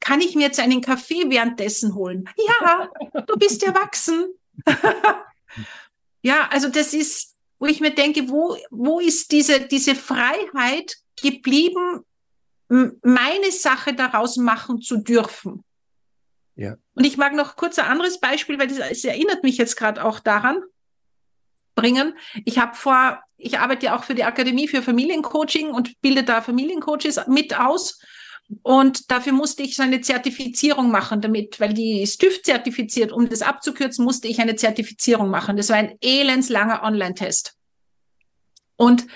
Kann 0.00 0.20
ich 0.20 0.34
mir 0.34 0.42
jetzt 0.42 0.60
einen 0.60 0.80
Kaffee 0.80 1.28
währenddessen 1.28 1.94
holen? 1.94 2.28
Ja, 2.36 2.88
du 3.26 3.36
bist 3.36 3.62
erwachsen. 3.64 4.26
ja, 6.22 6.48
also 6.50 6.68
das 6.68 6.94
ist, 6.94 7.34
wo 7.58 7.66
ich 7.66 7.80
mir 7.80 7.90
denke, 7.90 8.28
wo, 8.28 8.56
wo 8.70 9.00
ist 9.00 9.32
diese, 9.32 9.60
diese 9.60 9.94
Freiheit 9.94 10.96
geblieben, 11.20 12.04
meine 12.68 13.50
Sache 13.50 13.94
daraus 13.94 14.36
machen 14.36 14.80
zu 14.80 14.98
dürfen? 14.98 15.64
Ja. 16.54 16.76
Und 16.94 17.04
ich 17.04 17.16
mag 17.16 17.34
noch 17.34 17.56
kurz 17.56 17.78
ein 17.78 17.86
anderes 17.86 18.20
Beispiel, 18.20 18.58
weil 18.58 18.68
das, 18.68 18.78
das 18.78 19.04
erinnert 19.04 19.42
mich 19.42 19.58
jetzt 19.58 19.76
gerade 19.76 20.04
auch 20.04 20.20
daran 20.20 20.62
bringen. 21.76 22.14
Ich 22.44 22.58
habe 22.58 22.74
vor, 22.74 23.20
ich 23.36 23.60
arbeite 23.60 23.86
ja 23.86 23.96
auch 23.96 24.02
für 24.02 24.16
die 24.16 24.24
Akademie 24.24 24.66
für 24.66 24.82
Familiencoaching 24.82 25.70
und 25.70 26.00
bilde 26.00 26.24
da 26.24 26.42
Familiencoaches 26.42 27.28
mit 27.28 27.56
aus. 27.56 28.00
Und 28.62 29.10
dafür 29.10 29.32
musste 29.32 29.62
ich 29.62 29.80
eine 29.80 30.00
Zertifizierung 30.00 30.90
machen 30.90 31.20
damit, 31.20 31.60
weil 31.60 31.74
die 31.74 32.04
TÜV 32.04 32.42
zertifiziert. 32.42 33.12
Um 33.12 33.28
das 33.28 33.42
abzukürzen, 33.42 34.04
musste 34.04 34.28
ich 34.28 34.40
eine 34.40 34.56
Zertifizierung 34.56 35.30
machen. 35.30 35.56
Das 35.56 35.68
war 35.68 35.76
ein 35.76 35.96
elendslanger 36.00 36.82
Online-Test. 36.82 37.54
Und 38.76 39.06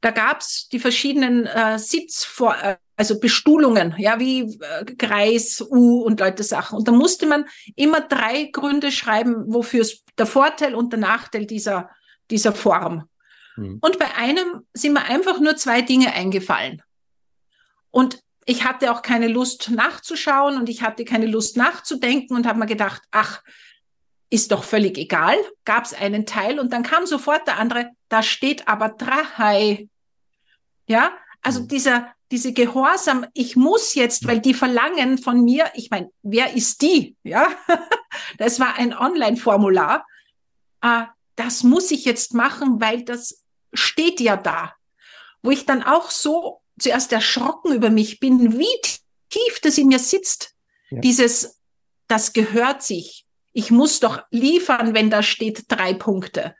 da 0.00 0.10
gab's 0.10 0.68
die 0.68 0.80
verschiedenen 0.80 1.46
äh, 1.46 1.78
Sitzvor 1.78 2.56
äh, 2.60 2.76
also 2.96 3.18
Bestuhlungen, 3.18 3.94
ja, 3.98 4.18
wie 4.20 4.42
äh, 4.42 4.84
Kreis, 4.96 5.60
U 5.60 6.02
und 6.02 6.20
Leute 6.20 6.42
Sachen. 6.42 6.78
Und 6.78 6.88
da 6.88 6.92
musste 6.92 7.26
man 7.26 7.46
immer 7.76 8.00
drei 8.00 8.44
Gründe 8.52 8.92
schreiben, 8.92 9.44
wofür 9.46 9.82
es 9.82 10.04
der 10.18 10.26
Vorteil 10.26 10.74
und 10.74 10.92
der 10.92 11.00
Nachteil 11.00 11.46
dieser 11.46 11.90
dieser 12.32 12.52
Form. 12.52 13.08
Mhm. 13.56 13.78
Und 13.80 13.98
bei 13.98 14.12
einem 14.16 14.66
sind 14.72 14.94
mir 14.94 15.04
einfach 15.04 15.38
nur 15.38 15.56
zwei 15.56 15.82
Dinge 15.82 16.12
eingefallen. 16.12 16.82
Und 17.90 18.18
ich 18.44 18.64
hatte 18.64 18.90
auch 18.90 19.02
keine 19.02 19.28
Lust 19.28 19.70
nachzuschauen 19.70 20.56
und 20.56 20.68
ich 20.68 20.82
hatte 20.82 21.04
keine 21.04 21.26
Lust 21.26 21.56
nachzudenken 21.56 22.34
und 22.34 22.46
habe 22.46 22.58
mir 22.58 22.66
gedacht, 22.66 23.02
ach, 23.12 23.42
ist 24.30 24.50
doch 24.50 24.64
völlig 24.64 24.98
egal. 24.98 25.36
Gab 25.64 25.84
es 25.84 25.94
einen 25.94 26.26
Teil 26.26 26.58
und 26.58 26.72
dann 26.72 26.82
kam 26.82 27.06
sofort 27.06 27.46
der 27.46 27.58
andere, 27.58 27.90
da 28.08 28.22
steht 28.22 28.66
aber 28.66 28.88
Drahai. 28.88 29.88
Ja, 30.88 31.12
also 31.42 31.60
mhm. 31.60 31.68
dieser, 31.68 32.14
diese 32.30 32.52
Gehorsam, 32.52 33.26
ich 33.34 33.56
muss 33.56 33.94
jetzt, 33.94 34.26
weil 34.26 34.40
die 34.40 34.54
verlangen 34.54 35.18
von 35.18 35.44
mir, 35.44 35.70
ich 35.74 35.90
meine, 35.90 36.10
wer 36.22 36.54
ist 36.54 36.82
die? 36.82 37.14
Ja, 37.22 37.48
das 38.38 38.58
war 38.58 38.78
ein 38.78 38.96
Online-Formular. 38.96 40.06
Äh, 40.80 41.04
das 41.36 41.62
muss 41.62 41.90
ich 41.90 42.04
jetzt 42.04 42.34
machen, 42.34 42.80
weil 42.80 43.02
das 43.04 43.44
steht 43.72 44.20
ja 44.20 44.36
da. 44.36 44.74
Wo 45.42 45.50
ich 45.50 45.66
dann 45.66 45.82
auch 45.82 46.10
so 46.10 46.60
zuerst 46.78 47.12
erschrocken 47.12 47.72
über 47.72 47.90
mich 47.90 48.20
bin, 48.20 48.58
wie 48.58 48.80
tief 49.28 49.60
das 49.62 49.78
in 49.78 49.88
mir 49.88 49.98
sitzt. 49.98 50.54
Ja. 50.90 51.00
Dieses, 51.00 51.60
das 52.06 52.32
gehört 52.32 52.82
sich. 52.82 53.26
Ich 53.52 53.70
muss 53.70 54.00
doch 54.00 54.22
liefern, 54.30 54.94
wenn 54.94 55.10
da 55.10 55.22
steht 55.22 55.64
drei 55.68 55.94
Punkte. 55.94 56.54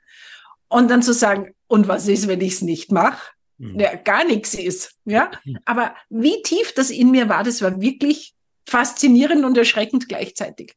Und 0.67 0.89
dann 0.89 1.03
zu 1.03 1.13
sagen, 1.13 1.53
und 1.67 1.87
was 1.87 2.07
ist, 2.07 2.27
wenn 2.27 2.41
ich 2.41 2.53
es 2.53 2.61
nicht 2.61 2.91
mache? 2.91 3.31
Mhm. 3.57 3.79
Ja, 3.79 3.95
gar 3.95 4.25
nichts 4.25 4.53
ist. 4.53 4.95
Ja, 5.05 5.31
mhm. 5.43 5.59
aber 5.65 5.95
wie 6.09 6.41
tief 6.41 6.73
das 6.73 6.89
in 6.89 7.11
mir 7.11 7.29
war, 7.29 7.43
das 7.43 7.61
war 7.61 7.79
wirklich 7.79 8.33
faszinierend 8.65 9.45
und 9.45 9.57
erschreckend 9.57 10.07
gleichzeitig. 10.07 10.75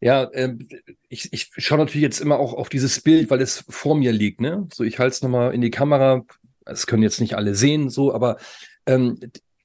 Ja, 0.00 0.24
äh, 0.24 0.56
ich, 1.08 1.32
ich 1.32 1.50
schaue 1.56 1.78
natürlich 1.78 2.02
jetzt 2.02 2.20
immer 2.20 2.38
auch 2.38 2.52
auf 2.52 2.68
dieses 2.68 3.00
Bild, 3.00 3.30
weil 3.30 3.40
es 3.40 3.64
vor 3.68 3.96
mir 3.96 4.12
liegt. 4.12 4.40
Ne? 4.40 4.68
So, 4.72 4.84
ich 4.84 4.98
halte 4.98 5.14
es 5.14 5.22
nochmal 5.22 5.54
in 5.54 5.60
die 5.60 5.70
Kamera. 5.70 6.24
Es 6.66 6.86
können 6.86 7.02
jetzt 7.02 7.20
nicht 7.20 7.36
alle 7.36 7.54
sehen, 7.54 7.90
so, 7.90 8.12
aber 8.14 8.38
ähm, 8.86 9.18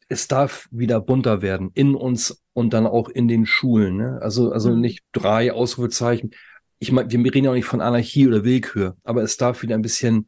es 0.10 0.28
darf 0.28 0.68
wieder 0.72 1.00
bunter 1.00 1.42
werden 1.42 1.72
in 1.76 1.96
uns 1.96 2.44
und 2.54 2.74
dann 2.74 2.88
auch 2.88 3.10
in 3.10 3.28
den 3.28 3.46
Schulen. 3.46 3.98
Ne? 3.98 4.20
Also, 4.22 4.52
also 4.52 4.72
mhm. 4.72 4.82
nicht 4.82 5.04
drei 5.12 5.54
Ausrufezeichen. 5.54 6.32
Ich 6.80 6.92
meine, 6.92 7.12
wir 7.12 7.20
reden 7.34 7.46
ja 7.46 7.52
auch 7.52 7.56
nicht 7.56 7.66
von 7.66 7.82
Anarchie 7.82 8.28
oder 8.28 8.44
Willkür, 8.44 8.98
aber 9.04 9.22
es 9.22 9.38
darf 9.38 9.62
wieder 9.62 9.76
ein 9.76 9.82
bisschen 9.82 10.28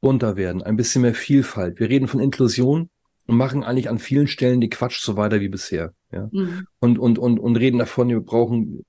bunter 0.00 0.36
werden, 0.36 0.62
ein 0.62 0.76
bisschen 0.76 1.02
mehr 1.02 1.14
Vielfalt. 1.14 1.78
Wir 1.78 1.88
reden 1.88 2.08
von 2.08 2.20
Inklusion 2.20 2.90
und 3.26 3.36
machen 3.36 3.62
eigentlich 3.62 3.88
an 3.88 3.98
vielen 3.98 4.26
Stellen 4.26 4.60
die 4.60 4.70
Quatsch 4.70 5.00
so 5.00 5.16
weiter 5.16 5.40
wie 5.40 5.48
bisher. 5.48 5.94
Ja? 6.12 6.28
Mhm. 6.32 6.66
Und, 6.80 6.98
und, 6.98 7.18
und, 7.18 7.38
und 7.38 7.56
reden 7.56 7.78
davon, 7.78 8.08
wir 8.08 8.20
brauchen 8.20 8.84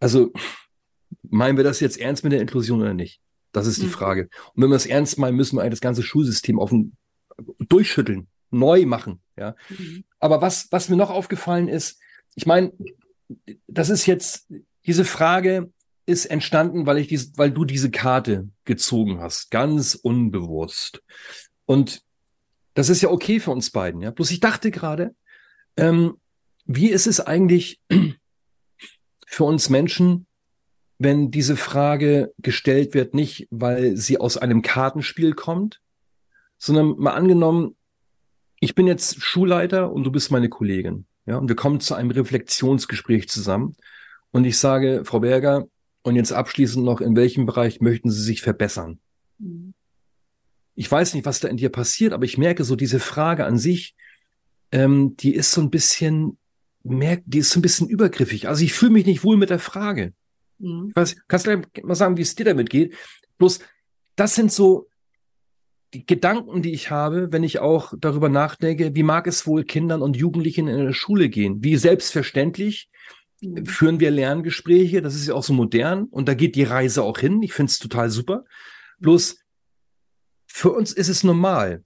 also 0.00 0.32
meinen 1.22 1.56
wir 1.56 1.64
das 1.64 1.80
jetzt 1.80 1.98
ernst 1.98 2.24
mit 2.24 2.32
der 2.32 2.40
Inklusion 2.40 2.80
oder 2.80 2.94
nicht? 2.94 3.20
Das 3.52 3.66
ist 3.66 3.80
die 3.80 3.86
mhm. 3.86 3.90
Frage. 3.90 4.28
Und 4.54 4.62
wenn 4.62 4.70
wir 4.70 4.76
es 4.76 4.86
ernst 4.86 5.18
meinen, 5.18 5.36
müssen 5.36 5.56
wir 5.56 5.62
eigentlich 5.62 5.72
das 5.72 5.80
ganze 5.80 6.02
Schulsystem 6.02 6.58
auf 6.58 6.72
ein, 6.72 6.96
durchschütteln, 7.58 8.28
neu 8.50 8.86
machen. 8.86 9.20
Ja. 9.36 9.54
Mhm. 9.68 10.04
Aber 10.18 10.42
was, 10.42 10.68
was 10.70 10.88
mir 10.88 10.96
noch 10.96 11.10
aufgefallen 11.10 11.68
ist, 11.68 11.98
ich 12.34 12.46
meine, 12.46 12.72
das 13.66 13.88
ist 13.88 14.06
jetzt, 14.06 14.46
diese 14.84 15.04
Frage 15.04 15.72
ist 16.06 16.26
entstanden, 16.26 16.86
weil 16.86 16.98
ich 16.98 17.08
diese, 17.08 17.36
weil 17.36 17.50
du 17.50 17.64
diese 17.64 17.90
Karte 17.90 18.48
gezogen 18.64 19.20
hast, 19.20 19.50
ganz 19.50 19.94
unbewusst. 19.94 21.02
Und 21.64 22.02
das 22.74 22.88
ist 22.88 23.00
ja 23.00 23.10
okay 23.10 23.40
für 23.40 23.50
uns 23.50 23.70
beiden, 23.70 24.02
ja. 24.02 24.10
Bloß 24.10 24.30
ich 24.30 24.40
dachte 24.40 24.70
gerade, 24.70 25.14
ähm, 25.76 26.18
wie 26.66 26.90
ist 26.90 27.06
es 27.06 27.20
eigentlich, 27.20 27.80
für 29.26 29.44
uns 29.44 29.68
Menschen, 29.68 30.26
wenn 30.98 31.30
diese 31.30 31.56
Frage 31.56 32.32
gestellt 32.38 32.94
wird, 32.94 33.12
nicht 33.12 33.48
weil 33.50 33.96
sie 33.96 34.18
aus 34.18 34.38
einem 34.38 34.62
Kartenspiel 34.62 35.34
kommt, 35.34 35.82
sondern 36.58 36.96
mal 36.96 37.12
angenommen, 37.12 37.76
ich 38.60 38.74
bin 38.74 38.86
jetzt 38.86 39.20
Schulleiter 39.20 39.92
und 39.92 40.04
du 40.04 40.10
bist 40.10 40.30
meine 40.30 40.48
Kollegin. 40.48 41.06
Ja, 41.26 41.36
und 41.36 41.48
wir 41.48 41.56
kommen 41.56 41.80
zu 41.80 41.94
einem 41.94 42.10
Reflexionsgespräch 42.10 43.28
zusammen. 43.28 43.76
Und 44.30 44.44
ich 44.44 44.58
sage, 44.58 45.02
Frau 45.04 45.20
Berger, 45.20 45.66
und 46.02 46.14
jetzt 46.14 46.32
abschließend 46.32 46.84
noch, 46.84 47.00
in 47.00 47.16
welchem 47.16 47.46
Bereich 47.46 47.80
möchten 47.80 48.10
Sie 48.10 48.22
sich 48.22 48.40
verbessern? 48.40 49.00
Mhm. 49.38 49.74
Ich 50.76 50.90
weiß 50.90 51.14
nicht, 51.14 51.26
was 51.26 51.40
da 51.40 51.48
in 51.48 51.56
dir 51.56 51.70
passiert, 51.70 52.12
aber 52.12 52.24
ich 52.24 52.38
merke 52.38 52.62
so 52.62 52.76
diese 52.76 53.00
Frage 53.00 53.44
an 53.44 53.58
sich, 53.58 53.96
ähm, 54.72 55.16
die 55.16 55.34
ist 55.34 55.52
so 55.52 55.60
ein 55.60 55.70
bisschen 55.70 56.38
merke, 56.88 57.22
die 57.26 57.38
ist 57.38 57.50
so 57.50 57.58
ein 57.58 57.62
bisschen 57.62 57.88
übergriffig. 57.88 58.48
Also 58.48 58.64
ich 58.64 58.72
fühle 58.72 58.92
mich 58.92 59.06
nicht 59.06 59.24
wohl 59.24 59.36
mit 59.36 59.50
der 59.50 59.58
Frage. 59.58 60.12
Mhm. 60.58 60.88
Ich 60.90 60.96
weiß, 60.96 61.16
kannst 61.28 61.46
du 61.46 61.62
mal 61.82 61.94
sagen, 61.94 62.16
wie 62.16 62.22
es 62.22 62.34
dir 62.34 62.44
damit 62.44 62.70
geht? 62.70 62.94
Bloß, 63.38 63.60
das 64.16 64.34
sind 64.34 64.52
so 64.52 64.88
die 65.94 66.04
Gedanken, 66.04 66.62
die 66.62 66.72
ich 66.72 66.90
habe, 66.90 67.32
wenn 67.32 67.44
ich 67.44 67.58
auch 67.60 67.94
darüber 67.98 68.28
nachdenke, 68.28 68.94
wie 68.94 69.02
mag 69.02 69.26
es 69.26 69.46
wohl 69.46 69.64
Kindern 69.64 70.02
und 70.02 70.16
Jugendlichen 70.16 70.68
in 70.68 70.84
der 70.84 70.92
Schule 70.92 71.28
gehen? 71.28 71.62
Wie 71.62 71.76
selbstverständlich 71.76 72.88
mhm. 73.40 73.66
führen 73.66 74.00
wir 74.00 74.10
Lerngespräche? 74.10 75.02
Das 75.02 75.14
ist 75.14 75.28
ja 75.28 75.34
auch 75.34 75.44
so 75.44 75.52
modern 75.52 76.04
und 76.04 76.28
da 76.28 76.34
geht 76.34 76.56
die 76.56 76.64
Reise 76.64 77.02
auch 77.02 77.18
hin. 77.18 77.42
Ich 77.42 77.52
finde 77.52 77.70
es 77.70 77.78
total 77.78 78.10
super. 78.10 78.44
Bloß 78.98 79.38
für 80.46 80.72
uns 80.72 80.92
ist 80.92 81.08
es 81.08 81.22
normal 81.22 81.84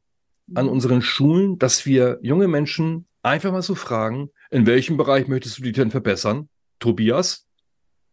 an 0.54 0.66
mhm. 0.66 0.72
unseren 0.72 1.02
Schulen, 1.02 1.58
dass 1.58 1.86
wir 1.86 2.18
junge 2.22 2.48
Menschen 2.48 3.06
einfach 3.22 3.52
mal 3.52 3.62
so 3.62 3.74
fragen, 3.74 4.30
in 4.50 4.66
welchem 4.66 4.96
Bereich 4.96 5.28
möchtest 5.28 5.58
du 5.58 5.62
dich 5.62 5.74
denn 5.74 5.90
verbessern? 5.90 6.48
Tobias? 6.78 7.46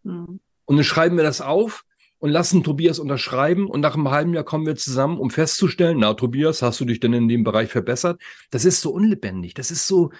Mhm. 0.03 0.39
Und 0.65 0.75
dann 0.75 0.83
schreiben 0.83 1.17
wir 1.17 1.23
das 1.23 1.41
auf 1.41 1.85
und 2.19 2.29
lassen 2.29 2.63
Tobias 2.63 2.99
unterschreiben 2.99 3.67
und 3.67 3.81
nach 3.81 3.95
einem 3.95 4.09
halben 4.09 4.33
Jahr 4.33 4.43
kommen 4.43 4.65
wir 4.65 4.75
zusammen, 4.75 5.17
um 5.17 5.29
festzustellen, 5.29 5.99
na 5.99 6.13
Tobias, 6.13 6.61
hast 6.61 6.79
du 6.79 6.85
dich 6.85 6.99
denn 6.99 7.13
in 7.13 7.27
dem 7.27 7.43
Bereich 7.43 7.69
verbessert? 7.69 8.21
Das 8.49 8.65
ist 8.65 8.81
so 8.81 8.91
unlebendig, 8.91 9.53
das 9.53 9.71
ist 9.71 9.87
so, 9.87 10.11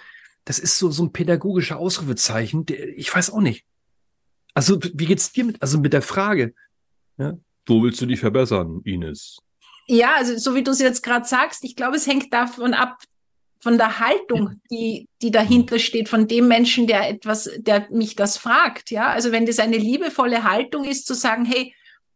das 0.44 0.58
ist 0.58 0.78
so, 0.78 0.90
so 0.90 1.04
ein 1.04 1.12
pädagogischer 1.12 1.78
Ausrufezeichen, 1.78 2.64
der, 2.66 2.96
ich 2.96 3.14
weiß 3.14 3.30
auch 3.30 3.40
nicht. 3.40 3.64
Also, 4.54 4.80
wie 4.80 5.06
geht's 5.06 5.32
dir 5.32 5.44
mit, 5.44 5.60
also 5.60 5.78
mit 5.78 5.92
der 5.92 6.02
Frage, 6.02 6.54
ja? 7.18 7.36
Wo 7.66 7.82
willst 7.82 8.00
du 8.00 8.06
dich 8.06 8.20
verbessern, 8.20 8.80
Ines? 8.84 9.42
Ja, 9.86 10.14
also 10.16 10.38
so 10.38 10.54
wie 10.54 10.62
du 10.62 10.70
es 10.70 10.78
jetzt 10.78 11.02
gerade 11.02 11.26
sagst, 11.26 11.64
ich 11.64 11.76
glaube, 11.76 11.96
es 11.96 12.06
hängt 12.06 12.32
davon 12.32 12.72
ab, 12.72 13.02
von 13.58 13.76
der 13.76 13.98
Haltung, 13.98 14.60
die, 14.70 15.08
die 15.20 15.30
dahinter 15.30 15.78
steht, 15.78 16.08
von 16.08 16.28
dem 16.28 16.48
Menschen, 16.48 16.86
der 16.86 17.08
etwas, 17.08 17.50
der 17.58 17.88
mich 17.90 18.14
das 18.14 18.36
fragt. 18.36 18.90
Ja, 18.90 19.08
also 19.08 19.32
wenn 19.32 19.46
das 19.46 19.58
eine 19.58 19.78
liebevolle 19.78 20.44
Haltung 20.44 20.84
ist, 20.84 21.06
zu 21.06 21.14
sagen, 21.14 21.44
hey, 21.44 21.74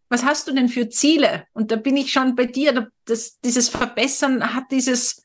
was 0.08 0.24
hast 0.24 0.46
du 0.46 0.52
denn 0.52 0.68
für 0.68 0.88
Ziele? 0.88 1.46
Und 1.52 1.72
da 1.72 1.76
bin 1.76 1.96
ich 1.96 2.12
schon 2.12 2.36
bei 2.36 2.44
dir. 2.44 2.90
Das, 3.06 3.40
dieses 3.40 3.68
Verbessern 3.68 4.54
hat 4.54 4.64
dieses 4.70 5.24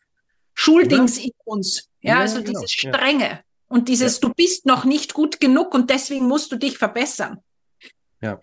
Schuldings 0.54 1.18
ja. 1.18 1.26
in 1.26 1.32
uns. 1.44 1.90
Ja, 2.02 2.14
ja 2.14 2.20
also 2.22 2.42
genau. 2.42 2.62
dieses 2.62 2.72
Strenge 2.72 3.42
und 3.68 3.90
dieses, 3.90 4.16
ja. 4.16 4.28
du 4.28 4.34
bist 4.34 4.66
noch 4.66 4.86
nicht 4.86 5.14
gut 5.14 5.40
genug 5.40 5.74
und 5.74 5.90
deswegen 5.90 6.28
musst 6.28 6.52
du 6.52 6.56
dich 6.56 6.78
verbessern. 6.78 7.40
Ja. 8.22 8.40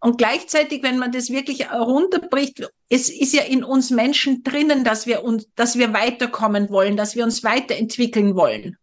Und 0.00 0.16
gleichzeitig, 0.18 0.82
wenn 0.82 0.98
man 0.98 1.10
das 1.10 1.30
wirklich 1.30 1.70
runterbricht, 1.70 2.68
es 2.88 3.08
ist 3.08 3.34
ja 3.34 3.42
in 3.42 3.64
uns 3.64 3.90
Menschen 3.90 4.44
drinnen, 4.44 4.84
dass 4.84 5.06
wir 5.06 5.24
uns, 5.24 5.48
dass 5.56 5.76
wir 5.76 5.92
weiterkommen 5.92 6.70
wollen, 6.70 6.96
dass 6.96 7.16
wir 7.16 7.24
uns 7.24 7.42
weiterentwickeln 7.42 8.36
wollen. 8.36 8.76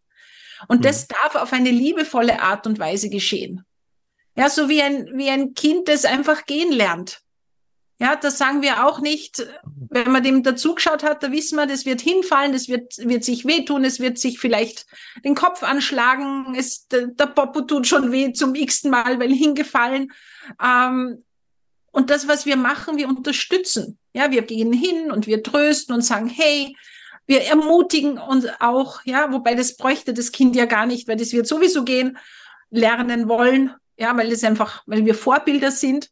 Und 0.68 0.80
mhm. 0.80 0.84
das 0.84 1.08
darf 1.08 1.36
auf 1.36 1.54
eine 1.54 1.72
liebevolle 1.72 2.42
Art 2.42 2.68
und 2.68 2.80
Weise 2.80 3.10
geschehen. 3.10 3.64
Ja, 4.36 4.50
so 4.50 4.68
wie 4.68 4.82
ein, 4.82 5.10
wie 5.14 5.30
ein 5.30 5.54
Kind, 5.54 5.88
das 5.88 6.04
einfach 6.04 6.46
gehen 6.46 6.72
lernt. 6.72 7.22
Ja, 7.98 8.18
das 8.18 8.38
sagen 8.38 8.62
wir 8.62 8.86
auch 8.86 9.00
nicht. 9.00 9.48
Wenn 9.64 10.12
man 10.12 10.22
dem 10.22 10.44
dazugeschaut 10.44 11.04
hat, 11.04 11.24
da 11.24 11.32
wissen 11.32 11.58
wir, 11.58 11.66
das 11.66 11.86
wird 11.86 12.02
hinfallen, 12.02 12.52
das 12.52 12.68
wird, 12.68 12.98
wird 12.98 13.24
sich 13.24 13.46
wehtun, 13.46 13.86
es 13.86 14.02
wird 14.02 14.18
sich 14.18 14.40
vielleicht 14.40 14.86
den 15.24 15.36
Kopf 15.36 15.64
anschlagen, 15.64 16.56
es, 16.58 16.88
der, 16.88 17.08
der 17.08 17.28
Popo 17.28 17.62
tut 17.62 17.88
schon 17.88 18.12
weh 18.12 18.34
zum 18.34 18.54
x-ten 18.54 18.92
Mal, 18.92 19.20
weil 19.20 19.32
hingefallen. 19.32 20.12
Ähm, 20.62 21.24
und 21.92 22.10
das, 22.10 22.28
was 22.28 22.46
wir 22.46 22.58
machen, 22.58 22.98
wir 22.98 23.08
unterstützen. 23.08 23.98
Ja, 24.12 24.30
wir 24.30 24.42
gehen 24.42 24.74
hin 24.74 25.12
und 25.12 25.28
wir 25.28 25.42
trösten 25.42 25.96
und 25.96 26.02
sagen, 26.02 26.28
hey, 26.28 26.76
wir 27.26 27.44
ermutigen 27.44 28.18
uns 28.18 28.46
auch, 28.60 29.00
ja, 29.06 29.32
wobei 29.32 29.56
das 29.56 29.78
bräuchte 29.78 30.14
das 30.14 30.34
Kind 30.34 30.56
ja 30.58 30.66
gar 30.66 30.86
nicht, 30.86 31.08
weil 31.08 31.16
das 31.16 31.32
wird 31.32 31.48
sowieso 31.48 31.86
gehen, 31.86 32.18
lernen 32.70 33.30
wollen, 33.30 33.74
ja, 33.98 34.16
weil 34.18 34.32
es 34.32 34.44
einfach, 34.44 34.84
weil 34.86 35.06
wir 35.06 35.16
Vorbilder 35.16 35.72
sind. 35.72 36.10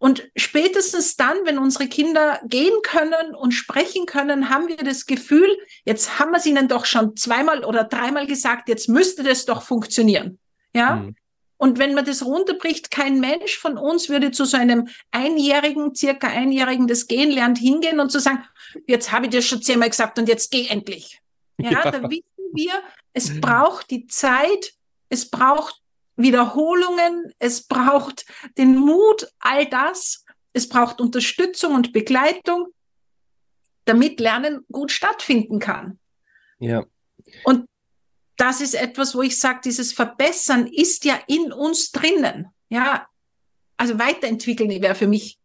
Und 0.00 0.30
spätestens 0.34 1.16
dann, 1.16 1.36
wenn 1.44 1.58
unsere 1.58 1.86
Kinder 1.86 2.40
gehen 2.44 2.72
können 2.82 3.34
und 3.34 3.52
sprechen 3.52 4.06
können, 4.06 4.48
haben 4.48 4.66
wir 4.66 4.78
das 4.78 5.04
Gefühl, 5.04 5.58
jetzt 5.84 6.18
haben 6.18 6.30
wir 6.30 6.38
es 6.38 6.46
ihnen 6.46 6.68
doch 6.68 6.86
schon 6.86 7.16
zweimal 7.16 7.66
oder 7.66 7.84
dreimal 7.84 8.26
gesagt, 8.26 8.70
jetzt 8.70 8.88
müsste 8.88 9.22
das 9.22 9.44
doch 9.44 9.62
funktionieren. 9.62 10.38
Ja. 10.74 10.96
Mhm. 10.96 11.16
Und 11.58 11.78
wenn 11.78 11.92
man 11.92 12.06
das 12.06 12.24
runterbricht, 12.24 12.90
kein 12.90 13.20
Mensch 13.20 13.58
von 13.58 13.76
uns 13.76 14.08
würde 14.08 14.30
zu 14.30 14.46
so 14.46 14.56
einem 14.56 14.88
Einjährigen, 15.10 15.94
circa 15.94 16.28
Einjährigen, 16.28 16.88
das 16.88 17.06
Gehen 17.06 17.30
lernt, 17.30 17.58
hingehen 17.58 18.00
und 18.00 18.10
zu 18.10 18.20
sagen, 18.20 18.42
jetzt 18.86 19.12
habe 19.12 19.26
ich 19.26 19.32
dir 19.32 19.42
schon 19.42 19.60
zehnmal 19.60 19.90
gesagt 19.90 20.18
und 20.18 20.30
jetzt 20.30 20.50
geh 20.50 20.66
endlich. 20.66 21.20
Ja, 21.62 21.72
ja. 21.72 21.90
da 21.90 22.02
wissen 22.08 22.24
wir, 22.54 22.72
es 23.12 23.38
braucht 23.38 23.90
die 23.90 24.06
Zeit, 24.06 24.72
es 25.10 25.28
braucht 25.28 25.79
Wiederholungen, 26.22 27.32
es 27.38 27.62
braucht 27.62 28.26
den 28.58 28.76
Mut, 28.76 29.32
all 29.38 29.66
das. 29.66 30.24
Es 30.52 30.68
braucht 30.68 31.00
Unterstützung 31.00 31.74
und 31.74 31.92
Begleitung, 31.92 32.68
damit 33.84 34.20
Lernen 34.20 34.64
gut 34.70 34.90
stattfinden 34.90 35.58
kann. 35.58 35.98
Ja. 36.58 36.84
Und 37.44 37.66
das 38.36 38.60
ist 38.60 38.74
etwas, 38.74 39.14
wo 39.14 39.22
ich 39.22 39.38
sage, 39.38 39.60
dieses 39.64 39.92
Verbessern 39.92 40.66
ist 40.66 41.04
ja 41.04 41.18
in 41.26 41.52
uns 41.52 41.92
drinnen. 41.92 42.48
Ja, 42.68 43.06
also 43.76 43.98
weiterentwickeln 43.98 44.70
wäre 44.70 44.94
für 44.94 45.06
mich 45.06 45.38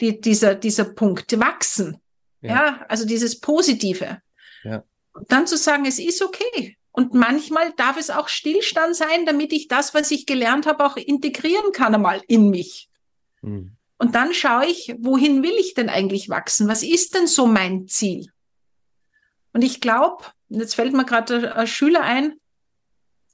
die, 0.00 0.20
dieser, 0.20 0.54
dieser 0.54 0.84
Punkt. 0.84 1.38
Wachsen. 1.38 2.00
Ja. 2.40 2.50
ja, 2.50 2.86
also 2.88 3.04
dieses 3.04 3.40
Positive. 3.40 4.22
Ja. 4.64 4.84
Und 5.12 5.30
dann 5.30 5.46
zu 5.46 5.56
sagen, 5.56 5.84
es 5.84 5.98
ist 5.98 6.22
okay. 6.22 6.77
Und 6.98 7.14
manchmal 7.14 7.72
darf 7.76 7.96
es 7.96 8.10
auch 8.10 8.26
Stillstand 8.26 8.96
sein, 8.96 9.24
damit 9.24 9.52
ich 9.52 9.68
das, 9.68 9.94
was 9.94 10.10
ich 10.10 10.26
gelernt 10.26 10.66
habe, 10.66 10.84
auch 10.84 10.96
integrieren 10.96 11.70
kann 11.70 11.94
einmal 11.94 12.24
in 12.26 12.50
mich. 12.50 12.88
Mhm. 13.40 13.76
Und 13.98 14.16
dann 14.16 14.34
schaue 14.34 14.66
ich, 14.66 14.92
wohin 14.98 15.44
will 15.44 15.54
ich 15.60 15.74
denn 15.74 15.90
eigentlich 15.90 16.28
wachsen? 16.28 16.66
Was 16.66 16.82
ist 16.82 17.14
denn 17.14 17.28
so 17.28 17.46
mein 17.46 17.86
Ziel? 17.86 18.32
Und 19.52 19.62
ich 19.62 19.80
glaube, 19.80 20.24
jetzt 20.48 20.74
fällt 20.74 20.92
mir 20.92 21.04
gerade 21.04 21.54
ein 21.54 21.68
Schüler 21.68 22.00
ein, 22.00 22.34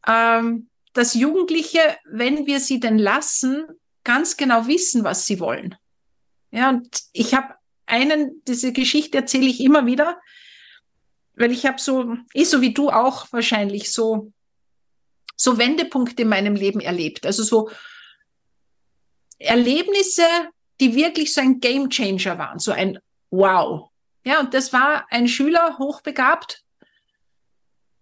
ähm, 0.06 0.68
dass 0.92 1.14
Jugendliche, 1.14 1.80
wenn 2.04 2.44
wir 2.44 2.60
sie 2.60 2.80
denn 2.80 2.98
lassen, 2.98 3.64
ganz 4.04 4.36
genau 4.36 4.66
wissen, 4.66 5.04
was 5.04 5.24
sie 5.24 5.40
wollen. 5.40 5.74
Ja, 6.50 6.68
und 6.68 7.00
ich 7.14 7.32
habe 7.32 7.54
einen, 7.86 8.42
diese 8.46 8.74
Geschichte 8.74 9.16
erzähle 9.16 9.46
ich 9.46 9.60
immer 9.60 9.86
wieder, 9.86 10.20
weil 11.36 11.52
ich 11.52 11.66
habe 11.66 11.80
so, 11.80 12.16
eh 12.32 12.44
so 12.44 12.60
wie 12.60 12.74
du 12.74 12.90
auch 12.90 13.26
wahrscheinlich, 13.32 13.92
so, 13.92 14.32
so 15.36 15.58
Wendepunkte 15.58 16.22
in 16.22 16.28
meinem 16.28 16.54
Leben 16.54 16.80
erlebt. 16.80 17.26
Also 17.26 17.42
so 17.42 17.70
Erlebnisse, 19.38 20.26
die 20.80 20.94
wirklich 20.94 21.32
so 21.32 21.40
ein 21.40 21.60
Game 21.60 21.90
Changer 21.90 22.38
waren, 22.38 22.58
so 22.58 22.72
ein 22.72 22.98
Wow. 23.30 23.90
Ja, 24.24 24.40
und 24.40 24.54
das 24.54 24.72
war 24.72 25.06
ein 25.10 25.28
Schüler, 25.28 25.76
hochbegabt. 25.78 26.62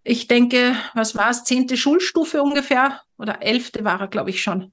Ich 0.05 0.29
denke, 0.29 0.77
was 0.95 1.15
war 1.15 1.31
es, 1.31 1.45
zehnte 1.45 1.77
Schulstufe 1.77 2.43
ungefähr 2.43 3.01
oder 3.19 3.43
elfte 3.43 3.85
war 3.85 4.01
er, 4.01 4.09
glaube 4.09 4.31
ich 4.31 4.43
schon. 4.43 4.73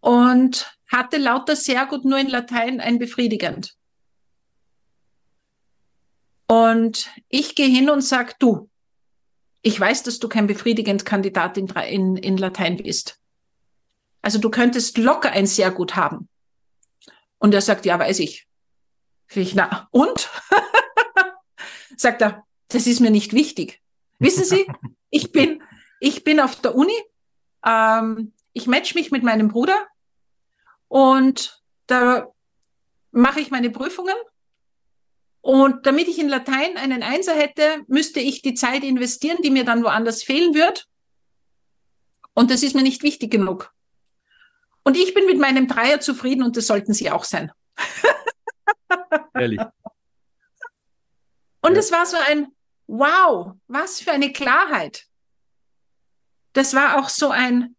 Und 0.00 0.70
hatte 0.88 1.16
lauter 1.16 1.56
sehr 1.56 1.86
gut 1.86 2.04
nur 2.04 2.18
in 2.18 2.28
Latein 2.28 2.80
ein 2.80 2.98
befriedigend. 2.98 3.74
Und 6.46 7.10
ich 7.28 7.54
gehe 7.54 7.68
hin 7.68 7.90
und 7.90 8.02
sag, 8.02 8.38
du, 8.38 8.68
ich 9.62 9.78
weiß, 9.78 10.04
dass 10.04 10.18
du 10.18 10.28
kein 10.28 10.46
befriedigend 10.46 11.04
Kandidat 11.04 11.58
in, 11.58 11.66
in, 11.68 12.16
in 12.16 12.36
Latein 12.36 12.76
bist. 12.76 13.18
Also 14.22 14.38
du 14.38 14.50
könntest 14.50 14.98
locker 14.98 15.30
ein 15.32 15.46
sehr 15.46 15.70
gut 15.70 15.96
haben. 15.96 16.28
Und 17.38 17.52
er 17.52 17.60
sagt, 17.60 17.84
ja, 17.84 17.98
weiß 17.98 18.20
ich. 18.20 18.46
Ich, 19.34 19.54
na, 19.54 19.88
und? 19.90 20.30
sagt 21.96 22.22
er, 22.22 22.44
das 22.68 22.86
ist 22.86 23.00
mir 23.00 23.10
nicht 23.10 23.32
wichtig. 23.32 23.80
Wissen 24.18 24.44
Sie, 24.44 24.66
ich 25.10 25.32
bin, 25.32 25.62
ich 26.00 26.24
bin 26.24 26.40
auf 26.40 26.60
der 26.60 26.74
Uni, 26.74 26.96
ähm, 27.64 28.32
ich 28.52 28.66
match 28.66 28.94
mich 28.94 29.10
mit 29.10 29.22
meinem 29.22 29.48
Bruder 29.48 29.86
und 30.88 31.62
da 31.86 32.32
mache 33.10 33.40
ich 33.40 33.50
meine 33.50 33.70
Prüfungen. 33.70 34.14
Und 35.46 35.86
damit 35.86 36.08
ich 36.08 36.18
in 36.18 36.28
Latein 36.28 36.76
einen 36.76 37.04
Einser 37.04 37.32
hätte, 37.32 37.84
müsste 37.86 38.18
ich 38.18 38.42
die 38.42 38.54
Zeit 38.54 38.82
investieren, 38.82 39.38
die 39.44 39.52
mir 39.52 39.64
dann 39.64 39.84
woanders 39.84 40.24
fehlen 40.24 40.54
wird. 40.54 40.88
Und 42.34 42.50
das 42.50 42.64
ist 42.64 42.74
mir 42.74 42.82
nicht 42.82 43.04
wichtig 43.04 43.30
genug. 43.30 43.72
Und 44.82 44.96
ich 44.96 45.14
bin 45.14 45.24
mit 45.24 45.38
meinem 45.38 45.68
Dreier 45.68 46.00
zufrieden 46.00 46.42
und 46.42 46.56
das 46.56 46.66
sollten 46.66 46.94
Sie 46.94 47.12
auch 47.12 47.22
sein. 47.22 47.52
Ehrlich. 49.34 49.60
Und 51.60 51.74
ja. 51.74 51.78
es 51.78 51.92
war 51.92 52.06
so 52.06 52.16
ein, 52.16 52.48
wow, 52.88 53.52
was 53.68 54.00
für 54.00 54.10
eine 54.10 54.32
Klarheit. 54.32 55.06
Das 56.54 56.74
war 56.74 56.98
auch 56.98 57.08
so 57.08 57.30
ein, 57.30 57.76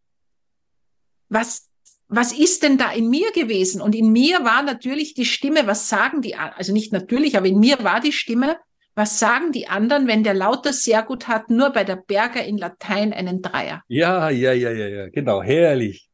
was, 1.28 1.68
was 2.10 2.32
ist 2.32 2.64
denn 2.64 2.78
da 2.78 2.92
in 2.92 3.10
mir 3.10 3.32
gewesen? 3.32 3.82
Und 3.82 3.94
in 3.94 4.12
mir 4.12 4.44
war 4.44 4.64
natürlich 4.64 5.14
die 5.14 5.26
Stimme, 5.26 5.68
was 5.68 5.90
sagen 5.90 6.22
die, 6.22 6.36
also 6.36 6.72
nicht 6.72 6.94
natürlich, 6.94 7.38
aber 7.38 7.48
in 7.48 7.60
mir 7.60 7.84
war 7.84 8.00
die 8.00 8.14
Stimme, 8.14 8.58
was 8.96 9.20
sagen 9.20 9.52
die 9.52 9.68
anderen, 9.68 10.08
wenn 10.08 10.24
der 10.24 10.34
Lauter 10.34 10.74
sehr 10.74 11.04
gut 11.04 11.28
hat, 11.28 11.50
nur 11.50 11.70
bei 11.70 11.84
der 11.84 11.98
Berger 11.98 12.44
in 12.44 12.58
Latein 12.58 13.14
einen 13.14 13.42
Dreier? 13.42 13.84
Ja, 13.88 14.30
ja, 14.30 14.54
ja, 14.54 14.72
ja, 14.72 14.88
ja, 14.88 15.10
genau, 15.10 15.44
herrlich. 15.44 16.10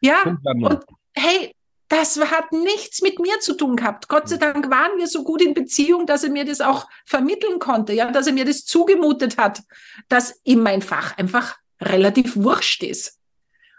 Ja, 0.00 0.22
und 0.24 0.84
hey, 1.14 1.54
das 1.88 2.18
hat 2.18 2.50
nichts 2.52 3.00
mit 3.02 3.20
mir 3.20 3.38
zu 3.40 3.54
tun 3.54 3.76
gehabt. 3.76 4.08
Gott 4.08 4.28
sei 4.28 4.38
Dank 4.38 4.70
waren 4.70 4.98
wir 4.98 5.06
so 5.06 5.22
gut 5.22 5.40
in 5.40 5.54
Beziehung, 5.54 6.06
dass 6.06 6.24
er 6.24 6.30
mir 6.30 6.44
das 6.44 6.60
auch 6.60 6.88
vermitteln 7.04 7.58
konnte, 7.58 7.92
ja, 7.92 8.10
dass 8.10 8.26
er 8.26 8.32
mir 8.32 8.44
das 8.44 8.64
zugemutet 8.64 9.38
hat, 9.38 9.62
dass 10.08 10.40
ihm 10.44 10.62
mein 10.62 10.82
Fach 10.82 11.16
einfach 11.16 11.56
relativ 11.80 12.36
wurscht 12.36 12.82
ist. 12.82 13.20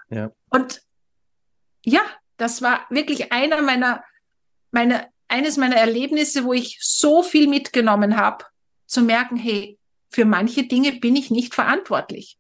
Ja. 0.10 0.32
Und 0.50 0.82
ja, 1.88 2.02
das 2.38 2.62
war 2.62 2.86
wirklich 2.90 3.32
einer 3.32 3.62
meiner, 3.62 4.04
meiner, 4.72 5.08
eines 5.28 5.58
meiner 5.58 5.78
Erlebnisse, 5.78 6.44
wo 6.44 6.54
ich 6.54 6.78
so 6.82 7.24
viel 7.24 7.48
mitgenommen 7.48 8.18
habe, 8.18 8.46
zu 8.86 9.02
merken, 9.02 9.38
hey, 9.38 9.78
für 10.10 10.26
manche 10.26 10.64
Dinge 10.64 10.94
bin 10.94 11.16
ich 11.16 11.32
nicht 11.32 11.54
verantwortlich. 11.54 12.38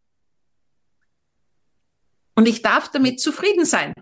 Und 2.36 2.48
ich 2.48 2.62
darf 2.62 2.90
damit 2.90 3.20
zufrieden 3.20 3.66
sein 3.66 3.94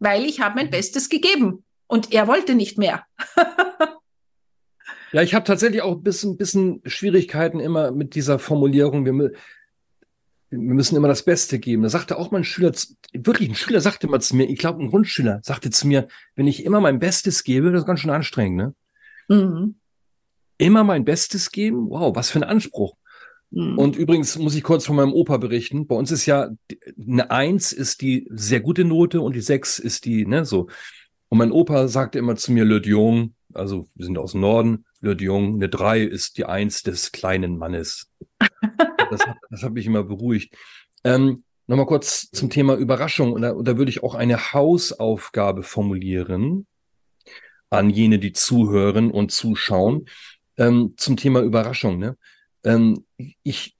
weil 0.00 0.24
ich 0.24 0.40
habe 0.40 0.56
mein 0.56 0.66
mhm. 0.66 0.70
Bestes 0.70 1.08
gegeben 1.08 1.62
und 1.86 2.12
er 2.12 2.26
wollte 2.26 2.56
nicht 2.56 2.78
mehr. 2.78 3.04
ja, 5.12 5.22
ich 5.22 5.34
habe 5.34 5.44
tatsächlich 5.44 5.82
auch 5.82 5.92
ein 5.92 6.02
bisschen, 6.02 6.36
bisschen 6.36 6.80
Schwierigkeiten 6.84 7.60
immer 7.60 7.92
mit 7.92 8.16
dieser 8.16 8.40
Formulierung. 8.40 9.04
Wir, 9.04 9.32
wir 10.50 10.74
müssen 10.74 10.96
immer 10.96 11.08
das 11.08 11.24
Beste 11.24 11.58
geben. 11.58 11.82
Da 11.84 11.88
sagte 11.88 12.18
auch 12.18 12.30
mal 12.30 12.38
ein 12.38 12.44
Schüler, 12.44 12.72
wirklich 13.12 13.48
ein 13.48 13.54
Schüler 13.54 13.80
sagte 13.80 14.08
mal 14.08 14.20
zu 14.20 14.36
mir, 14.36 14.48
ich 14.48 14.58
glaube 14.58 14.82
ein 14.82 14.90
Grundschüler 14.90 15.40
sagte 15.42 15.70
zu 15.70 15.86
mir, 15.86 16.08
wenn 16.34 16.48
ich 16.48 16.64
immer 16.64 16.80
mein 16.80 16.98
Bestes 16.98 17.44
gebe, 17.44 17.70
das 17.70 17.82
ist 17.82 17.86
ganz 17.86 18.00
schön 18.00 18.10
anstrengend, 18.10 18.56
ne? 18.56 18.74
Mhm. 19.28 19.76
Immer 20.58 20.84
mein 20.84 21.04
Bestes 21.04 21.52
geben? 21.52 21.88
Wow, 21.88 22.14
was 22.16 22.30
für 22.30 22.40
ein 22.40 22.44
Anspruch. 22.44 22.96
Mhm. 23.50 23.78
Und 23.78 23.96
übrigens 23.96 24.36
muss 24.38 24.54
ich 24.54 24.62
kurz 24.62 24.86
von 24.86 24.96
meinem 24.96 25.12
Opa 25.12 25.36
berichten. 25.36 25.86
Bei 25.86 25.94
uns 25.94 26.10
ist 26.10 26.26
ja 26.26 26.50
eine 27.00 27.30
Eins 27.30 27.72
ist 27.72 28.02
die 28.02 28.28
sehr 28.30 28.60
gute 28.60 28.84
Note 28.84 29.20
und 29.20 29.34
die 29.34 29.40
Sechs 29.40 29.78
ist 29.78 30.04
die, 30.04 30.26
ne, 30.26 30.44
so. 30.44 30.68
Und 31.28 31.38
mein 31.38 31.52
Opa 31.52 31.86
sagte 31.86 32.18
immer 32.18 32.34
zu 32.34 32.52
mir, 32.52 32.64
Le 32.64 32.82
Jung, 32.84 33.34
also 33.54 33.88
wir 33.94 34.04
sind 34.04 34.18
aus 34.18 34.32
dem 34.32 34.40
Norden, 34.40 34.84
Le 35.00 35.12
Jung, 35.12 35.54
eine 35.54 35.68
Drei 35.68 36.02
ist 36.02 36.38
die 36.38 36.44
Eins 36.44 36.82
des 36.82 37.12
kleinen 37.12 37.56
Mannes. 37.56 38.09
Das, 39.10 39.20
das 39.50 39.62
hat 39.62 39.72
mich 39.72 39.86
immer 39.86 40.04
beruhigt. 40.04 40.54
Ähm, 41.04 41.44
Nochmal 41.70 41.86
kurz 41.86 42.28
zum 42.32 42.50
Thema 42.50 42.74
Überraschung. 42.74 43.32
Und 43.32 43.42
da, 43.42 43.52
und 43.52 43.68
da 43.68 43.78
würde 43.78 43.90
ich 43.90 44.02
auch 44.02 44.16
eine 44.16 44.52
Hausaufgabe 44.52 45.62
formulieren 45.62 46.66
an 47.70 47.90
jene, 47.90 48.18
die 48.18 48.32
zuhören 48.32 49.12
und 49.12 49.30
zuschauen, 49.30 50.06
ähm, 50.56 50.94
zum 50.96 51.16
Thema 51.16 51.42
Überraschung. 51.42 52.00
Ne? 52.00 52.16
Ähm, 52.64 53.04
ich, 53.44 53.76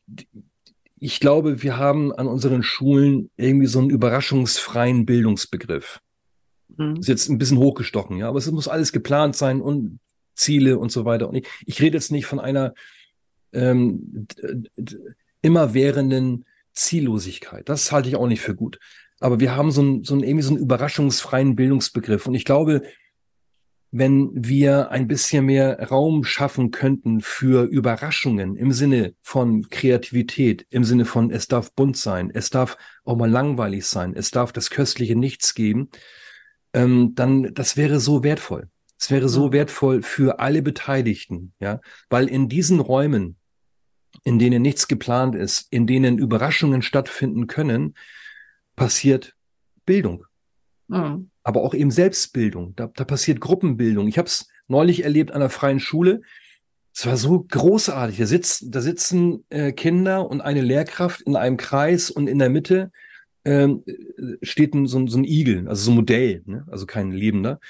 ich 1.01 1.19
glaube, 1.19 1.65
wir 1.65 1.79
haben 1.79 2.13
an 2.13 2.29
unseren 2.29 2.63
Schulen 2.63 3.29
irgendwie 3.37 3.67
so 3.67 3.81
einen 3.81 3.91
überraschungsfreien 3.91 5.05
Bildungsbegriff. 5.05 5.99
Mhm. 6.77 6.95
Ist 6.95 7.09
jetzt 7.09 7.29
ein 7.29 7.39
bisschen 7.39 7.59
hochgestochen, 7.59 8.19
ja, 8.19 8.29
aber 8.29 8.39
es 8.39 8.49
muss 8.53 8.69
alles 8.69 8.93
geplant 8.93 9.35
sein 9.35 9.61
und 9.61 9.99
Ziele 10.37 10.79
und 10.79 10.93
so 10.93 11.05
weiter. 11.05 11.29
Und 11.29 11.35
ich, 11.35 11.49
ich 11.67 11.83
rede 11.83 11.97
jetzt 11.97 12.13
nicht 12.13 12.27
von 12.27 12.39
einer 12.39 12.73
ähm, 13.53 14.27
immerwährenden 15.43 16.45
Ziellosigkeit. 16.73 17.69
Das 17.69 17.93
halte 17.93 18.09
ich 18.09 18.17
auch 18.17 18.27
nicht 18.27 18.41
für 18.41 18.55
gut. 18.55 18.79
Aber 19.21 19.41
wir 19.41 19.55
haben 19.55 19.71
so 19.71 19.83
einen, 19.83 20.05
so 20.05 20.15
einen 20.15 20.23
irgendwie 20.23 20.43
so 20.43 20.55
einen 20.55 20.63
überraschungsfreien 20.63 21.57
Bildungsbegriff. 21.57 22.27
Und 22.27 22.35
ich 22.35 22.45
glaube, 22.45 22.83
wenn 23.93 24.31
wir 24.35 24.91
ein 24.91 25.09
bisschen 25.09 25.47
mehr 25.47 25.89
Raum 25.89 26.23
schaffen 26.25 26.71
könnten 26.71 27.21
für 27.21 27.65
Überraschungen 27.65 28.57
im 28.57 28.73
Sinne 28.73 29.15
von 29.21 29.69
Kreativität, 29.69 30.65
im 30.71 30.85
Sinne 30.85 31.05
von 31.05 31.31
es 31.31 31.49
darf 31.49 31.75
bunt 31.75 31.97
sein, 31.97 32.31
es 32.33 32.51
darf 32.51 32.77
auch 33.05 33.17
mal 33.17 33.29
langweilig 33.29 33.87
sein, 33.87 34.15
es 34.15 34.31
darf 34.31 34.53
das 34.53 34.71
köstliche 34.71 35.17
Nichts 35.17 35.55
geben, 35.55 35.91
ähm, 36.73 37.15
dann 37.17 37.53
das 37.53 37.77
wäre 37.77 37.99
so 37.99 38.23
wertvoll. 38.23 38.69
Es 38.99 39.11
wäre 39.11 39.29
so 39.29 39.53
wertvoll 39.53 40.03
für 40.03 40.39
alle 40.39 40.63
Beteiligten, 40.63 41.55
ja, 41.59 41.81
weil 42.11 42.29
in 42.29 42.49
diesen 42.49 42.81
Räumen, 42.81 43.39
in 44.25 44.39
denen 44.39 44.63
nichts 44.63 44.89
geplant 44.89 45.35
ist, 45.35 45.67
in 45.71 45.87
denen 45.87 46.19
Überraschungen 46.19 46.83
stattfinden 46.83 47.47
können, 47.47 47.95
passiert 48.77 49.35
Bildung. 49.87 50.25
Mhm. 50.89 51.31
Aber 51.43 51.63
auch 51.63 51.75
eben 51.75 51.91
Selbstbildung. 51.91 52.75
Da, 52.77 52.89
da 52.89 53.05
passiert 53.05 53.41
Gruppenbildung. 53.41 54.09
Ich 54.09 54.19
habe 54.19 54.27
es 54.27 54.49
neulich 54.69 55.05
erlebt 55.05 55.31
an 55.31 55.41
einer 55.41 55.51
freien 55.51 55.81
Schule. 55.81 56.23
Es 56.95 57.07
war 57.07 57.17
so 57.17 57.47
großartig. 57.49 58.19
Da, 58.19 58.27
sitzt, 58.27 58.75
da 58.75 58.81
sitzen 58.81 59.45
äh, 59.49 59.73
Kinder 59.73 60.29
und 60.29 60.41
eine 60.41 60.61
Lehrkraft 60.61 61.23
in 61.23 61.37
einem 61.37 61.57
Kreis 61.57 62.11
und 62.11 62.29
in 62.29 62.39
der 62.39 62.51
Mitte 62.51 62.91
ähm, 63.45 63.85
steht 64.43 64.75
ein, 64.75 64.87
so, 64.87 65.07
so, 65.07 65.19
ein 65.19 65.25
Igel, 65.25 65.67
also 65.69 65.85
so 65.85 65.91
ein 65.93 65.97
Modell, 65.97 66.43
ne? 66.47 66.67
also 66.71 66.87
kein 66.87 67.11
Lebender. 67.11 67.61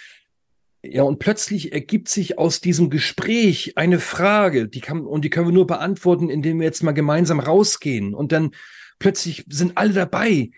Ja, 0.83 1.03
und 1.03 1.19
plötzlich 1.19 1.73
ergibt 1.73 2.09
sich 2.09 2.39
aus 2.39 2.61
diesem 2.61 2.89
Gespräch 2.89 3.75
eine 3.77 4.01
Frage, 4.01 4.67
die 4.67 4.81
kann, 4.81 5.05
und 5.05 5.25
die 5.25 5.31
können 5.31 5.49
wir 5.49 5.53
nur 5.53 5.67
beantworten, 5.67 6.31
indem 6.31 6.59
wir 6.59 6.65
jetzt 6.65 6.83
mal 6.83 6.93
gemeinsam 6.93 7.39
rausgehen. 7.39 8.15
Und 8.15 8.33
dann 8.33 8.53
plötzlich 8.99 9.45
sind 9.49 9.77
alle 9.77 9.93
dabei. 9.93 10.51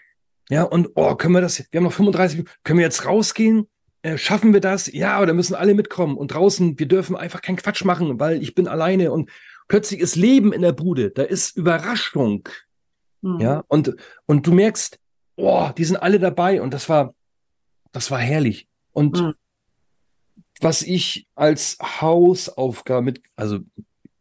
Ja, 0.48 0.62
und 0.62 0.90
oh, 0.94 1.16
können 1.16 1.34
wir 1.34 1.40
das, 1.40 1.64
wir 1.70 1.78
haben 1.78 1.84
noch 1.84 1.92
35 1.92 2.38
Minuten, 2.38 2.54
können 2.62 2.78
wir 2.78 2.84
jetzt 2.84 3.04
rausgehen? 3.04 3.68
Äh, 4.02 4.16
schaffen 4.16 4.52
wir 4.52 4.60
das? 4.60 4.92
Ja, 4.92 5.20
oder 5.20 5.34
müssen 5.34 5.56
alle 5.56 5.74
mitkommen? 5.74 6.16
Und 6.16 6.28
draußen, 6.28 6.78
wir 6.78 6.86
dürfen 6.86 7.16
einfach 7.16 7.42
keinen 7.42 7.56
Quatsch 7.56 7.84
machen, 7.84 8.20
weil 8.20 8.40
ich 8.42 8.54
bin 8.54 8.68
alleine 8.68 9.10
und 9.10 9.28
plötzlich 9.66 9.98
ist 9.98 10.14
Leben 10.14 10.52
in 10.52 10.62
der 10.62 10.72
Bude, 10.72 11.10
da 11.10 11.22
ist 11.22 11.56
Überraschung. 11.56 12.48
Mhm. 13.22 13.40
Ja, 13.40 13.64
und, 13.66 13.96
und 14.26 14.46
du 14.46 14.52
merkst, 14.52 15.00
oh, 15.34 15.70
die 15.76 15.84
sind 15.84 15.96
alle 15.96 16.20
dabei 16.20 16.62
und 16.62 16.72
das 16.74 16.88
war, 16.88 17.14
das 17.90 18.12
war 18.12 18.20
herrlich. 18.20 18.68
Und 18.92 19.20
mhm 19.20 19.34
was 20.62 20.82
ich 20.82 21.26
als 21.34 21.78
Hausaufgabe 21.80 23.02
mit, 23.02 23.22
also 23.36 23.58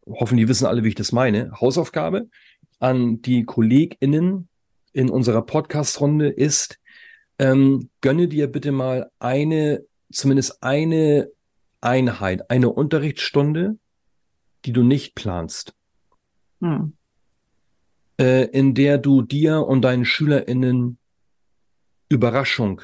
hoffentlich 0.06 0.48
wissen 0.48 0.66
alle, 0.66 0.84
wie 0.84 0.90
ich 0.90 0.96
das 0.96 1.12
meine, 1.12 1.52
Hausaufgabe 1.60 2.30
an 2.80 3.22
die 3.22 3.44
KollegInnen 3.44 4.48
in 4.94 5.10
unserer 5.10 5.44
Podcast-Runde 5.44 6.30
ist, 6.30 6.80
ähm, 7.40 7.90
gönne 8.02 8.28
dir 8.28 8.48
bitte 8.48 8.72
mal 8.72 9.12
eine, 9.20 9.86
zumindest 10.12 10.64
eine 10.64 11.30
Einheit, 11.80 12.50
eine 12.50 12.70
Unterrichtsstunde, 12.70 13.78
die 14.66 14.74
du 14.74 14.84
nicht 14.84 15.16
planst. 15.16 15.74
Hm. 16.60 16.94
Äh, 18.20 18.46
in 18.52 18.74
der 18.74 18.98
du 18.98 19.22
dir 19.22 19.66
und 19.66 19.82
deinen 19.82 20.06
SchülerInnen 20.06 20.98
Überraschung 22.10 22.82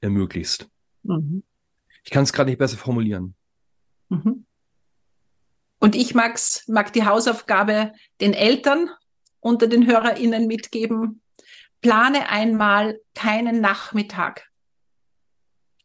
ermöglicht. 0.00 0.68
Mhm. 1.02 1.42
Ich 2.04 2.10
kann 2.10 2.24
es 2.24 2.32
gerade 2.32 2.50
nicht 2.50 2.58
besser 2.58 2.76
formulieren. 2.76 3.34
Mhm. 4.10 4.46
Und 5.80 5.94
ich 5.94 6.14
mag's, 6.14 6.66
mag 6.68 6.92
die 6.92 7.04
Hausaufgabe 7.04 7.92
den 8.20 8.32
Eltern 8.32 8.90
unter 9.40 9.66
den 9.66 9.86
HörerInnen 9.86 10.46
mitgeben. 10.46 11.20
Plane 11.80 12.28
einmal 12.30 12.98
keinen 13.14 13.60
Nachmittag 13.60 14.48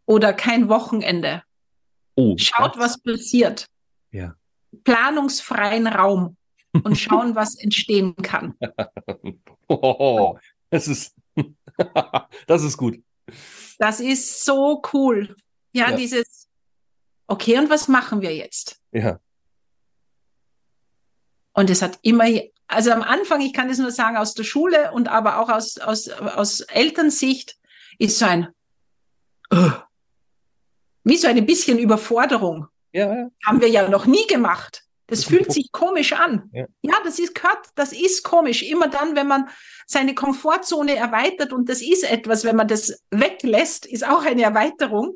oder 0.05 0.33
kein 0.33 0.69
Wochenende. 0.69 1.43
Oh, 2.15 2.35
Schaut, 2.37 2.77
was 2.77 3.01
passiert. 3.01 3.65
Ja. 4.11 4.35
Planungsfreien 4.83 5.87
Raum 5.87 6.37
und 6.71 6.95
schauen, 6.99 7.35
was 7.35 7.55
entstehen 7.55 8.15
kann. 8.15 8.55
oh, 9.67 10.37
das 10.69 10.87
ist, 10.87 11.15
das 12.47 12.63
ist 12.63 12.77
gut. 12.77 13.01
Das 13.77 13.99
ist 13.99 14.45
so 14.45 14.81
cool. 14.93 15.35
Ja, 15.71 15.91
ja, 15.91 15.95
dieses, 15.95 16.47
okay, 17.27 17.57
und 17.57 17.69
was 17.69 17.87
machen 17.87 18.21
wir 18.21 18.35
jetzt? 18.35 18.79
Ja. 18.91 19.19
Und 21.53 21.69
es 21.69 21.81
hat 21.81 21.99
immer, 22.01 22.25
also 22.67 22.91
am 22.91 23.01
Anfang, 23.01 23.41
ich 23.41 23.53
kann 23.53 23.67
das 23.67 23.77
nur 23.77 23.91
sagen, 23.91 24.17
aus 24.17 24.33
der 24.33 24.43
Schule 24.43 24.91
und 24.91 25.07
aber 25.07 25.39
auch 25.39 25.49
aus, 25.49 25.77
aus, 25.77 26.09
aus 26.09 26.61
Elternsicht, 26.61 27.57
ist 27.97 28.17
so 28.17 28.25
ein, 28.25 28.47
uh, 29.53 29.71
wie 31.03 31.17
so 31.17 31.27
ein 31.27 31.45
bisschen 31.45 31.77
Überforderung. 31.77 32.67
Ja, 32.91 33.13
ja. 33.13 33.29
Haben 33.45 33.61
wir 33.61 33.69
ja 33.69 33.87
noch 33.87 34.05
nie 34.05 34.25
gemacht. 34.27 34.83
Das, 35.07 35.21
das 35.21 35.27
fühlt 35.29 35.51
sich 35.51 35.71
komisch 35.71 36.13
an. 36.13 36.49
Ja. 36.53 36.65
ja, 36.81 36.95
das 37.03 37.19
ist 37.19 37.35
gehört, 37.35 37.67
das 37.75 37.91
ist 37.91 38.23
komisch. 38.23 38.63
Immer 38.63 38.87
dann, 38.87 39.15
wenn 39.15 39.27
man 39.27 39.49
seine 39.85 40.15
Komfortzone 40.15 40.95
erweitert 40.95 41.51
und 41.51 41.67
das 41.67 41.81
ist 41.81 42.09
etwas, 42.09 42.43
wenn 42.43 42.55
man 42.55 42.67
das 42.67 43.03
weglässt, 43.11 43.85
ist 43.85 44.07
auch 44.07 44.23
eine 44.23 44.43
Erweiterung 44.43 45.15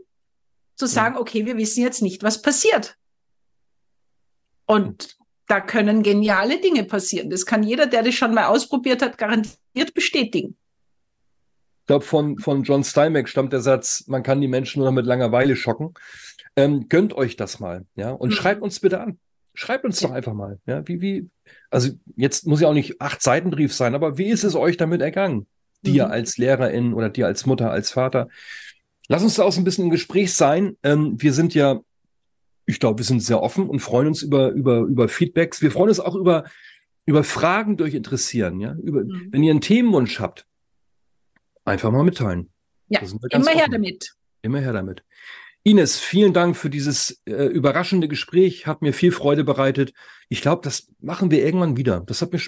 zu 0.75 0.85
sagen, 0.87 1.17
okay, 1.17 1.45
wir 1.45 1.57
wissen 1.57 1.83
jetzt 1.83 2.01
nicht, 2.01 2.23
was 2.23 2.41
passiert. 2.41 2.97
Und 4.65 5.17
da 5.47 5.61
können 5.61 6.03
geniale 6.03 6.59
Dinge 6.59 6.83
passieren. 6.83 7.29
Das 7.29 7.45
kann 7.45 7.63
jeder, 7.63 7.85
der 7.85 8.03
das 8.03 8.15
schon 8.15 8.33
mal 8.33 8.45
ausprobiert 8.45 9.01
hat, 9.01 9.17
garantiert 9.17 9.93
bestätigen. 9.93 10.57
Ich 11.81 11.87
glaube, 11.87 12.05
von, 12.05 12.37
von 12.39 12.63
John 12.63 12.83
Steinbeck 12.83 13.27
stammt 13.27 13.51
der 13.51 13.59
Satz, 13.59 14.05
man 14.07 14.23
kann 14.23 14.39
die 14.39 14.47
Menschen 14.47 14.79
nur 14.79 14.87
noch 14.87 14.95
mit 14.95 15.05
Langeweile 15.05 15.55
schocken. 15.57 15.93
Ähm, 16.55 16.87
gönnt 16.87 17.13
euch 17.13 17.35
das 17.35 17.59
mal, 17.59 17.85
ja, 17.95 18.11
und 18.11 18.29
mhm. 18.29 18.33
schreibt 18.33 18.61
uns 18.61 18.79
bitte 18.79 19.01
an. 19.01 19.19
Schreibt 19.53 19.83
uns 19.85 19.99
doch 19.99 20.11
einfach 20.11 20.33
mal, 20.33 20.59
ja, 20.65 20.87
wie, 20.87 21.01
wie, 21.01 21.29
also 21.69 21.91
jetzt 22.15 22.47
muss 22.47 22.61
ja 22.61 22.69
auch 22.69 22.73
nicht 22.73 23.01
acht 23.01 23.21
Seitenbrief 23.21 23.73
sein, 23.73 23.95
aber 23.95 24.17
wie 24.17 24.29
ist 24.29 24.43
es 24.43 24.55
euch 24.55 24.77
damit 24.77 25.01
ergangen? 25.01 25.45
Dir 25.81 26.05
mhm. 26.05 26.11
als 26.11 26.37
Lehrerin 26.37 26.93
oder 26.93 27.09
dir 27.09 27.27
als 27.27 27.45
Mutter, 27.45 27.69
als 27.69 27.91
Vater? 27.91 28.29
Lass 29.07 29.23
uns 29.23 29.35
da 29.35 29.43
auch 29.43 29.51
so 29.51 29.61
ein 29.61 29.63
bisschen 29.63 29.85
im 29.85 29.91
Gespräch 29.91 30.33
sein. 30.33 30.77
Ähm, 30.83 31.21
wir 31.21 31.33
sind 31.33 31.53
ja, 31.53 31.81
ich 32.65 32.79
glaube, 32.79 32.99
wir 32.99 33.05
sind 33.05 33.21
sehr 33.21 33.41
offen 33.41 33.69
und 33.69 33.79
freuen 33.79 34.07
uns 34.07 34.21
über, 34.21 34.49
über, 34.51 34.79
über 34.79 35.09
Feedbacks. 35.09 35.61
Wir 35.61 35.71
freuen 35.71 35.89
uns 35.89 35.99
auch 35.99 36.15
über, 36.15 36.45
über 37.05 37.23
Fragen, 37.23 37.77
die 37.77 37.83
euch 37.83 37.93
interessieren. 37.93 38.59
Ja? 38.59 38.75
Über, 38.81 39.03
mhm. 39.03 39.29
Wenn 39.31 39.43
ihr 39.43 39.51
einen 39.51 39.61
Themenwunsch 39.61 40.19
habt, 40.19 40.45
einfach 41.65 41.91
mal 41.91 42.03
mitteilen. 42.03 42.49
Ja, 42.87 43.01
immer 43.29 43.51
her 43.51 43.67
damit. 43.69 44.13
Immer 44.41 44.59
her 44.59 44.73
damit. 44.73 45.03
Ines, 45.63 45.99
vielen 45.99 46.33
Dank 46.33 46.57
für 46.57 46.69
dieses 46.69 47.21
äh, 47.25 47.45
überraschende 47.45 48.09
Gespräch. 48.09 48.67
Hat 48.67 48.81
mir 48.81 48.93
viel 48.93 49.11
Freude 49.13 49.45
bereitet. 49.45 49.93
Ich 50.27 50.41
glaube, 50.41 50.61
das 50.61 50.87
machen 50.99 51.31
wir 51.31 51.43
irgendwann 51.43 51.77
wieder. 51.77 52.01
Das 52.01 52.21
hat 52.21 52.33
mir 52.33 52.41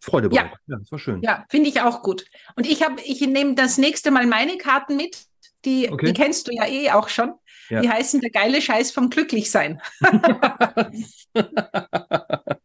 Freude 0.00 0.30
bereitet. 0.30 0.52
Ja, 0.66 0.74
ja 0.74 0.78
das 0.78 0.90
war 0.90 0.98
schön. 0.98 1.20
Ja, 1.22 1.44
finde 1.50 1.68
ich 1.68 1.82
auch 1.82 2.02
gut. 2.02 2.24
Und 2.56 2.66
ich 2.66 2.82
habe, 2.82 3.00
ich 3.04 3.20
nehme 3.20 3.54
das 3.54 3.76
nächste 3.76 4.10
Mal 4.10 4.26
meine 4.26 4.56
Karten 4.56 4.96
mit 4.96 5.26
die, 5.64 5.90
okay. 5.90 6.06
die 6.06 6.12
kennst 6.12 6.48
du 6.48 6.52
ja 6.52 6.66
eh 6.66 6.90
auch 6.90 7.08
schon. 7.08 7.32
Ja. 7.68 7.80
Die 7.80 7.88
heißen 7.88 8.20
der 8.20 8.30
geile 8.30 8.60
Scheiß 8.60 8.90
vom 8.90 9.08
Glücklichsein. 9.08 9.80
dann, 10.02 11.46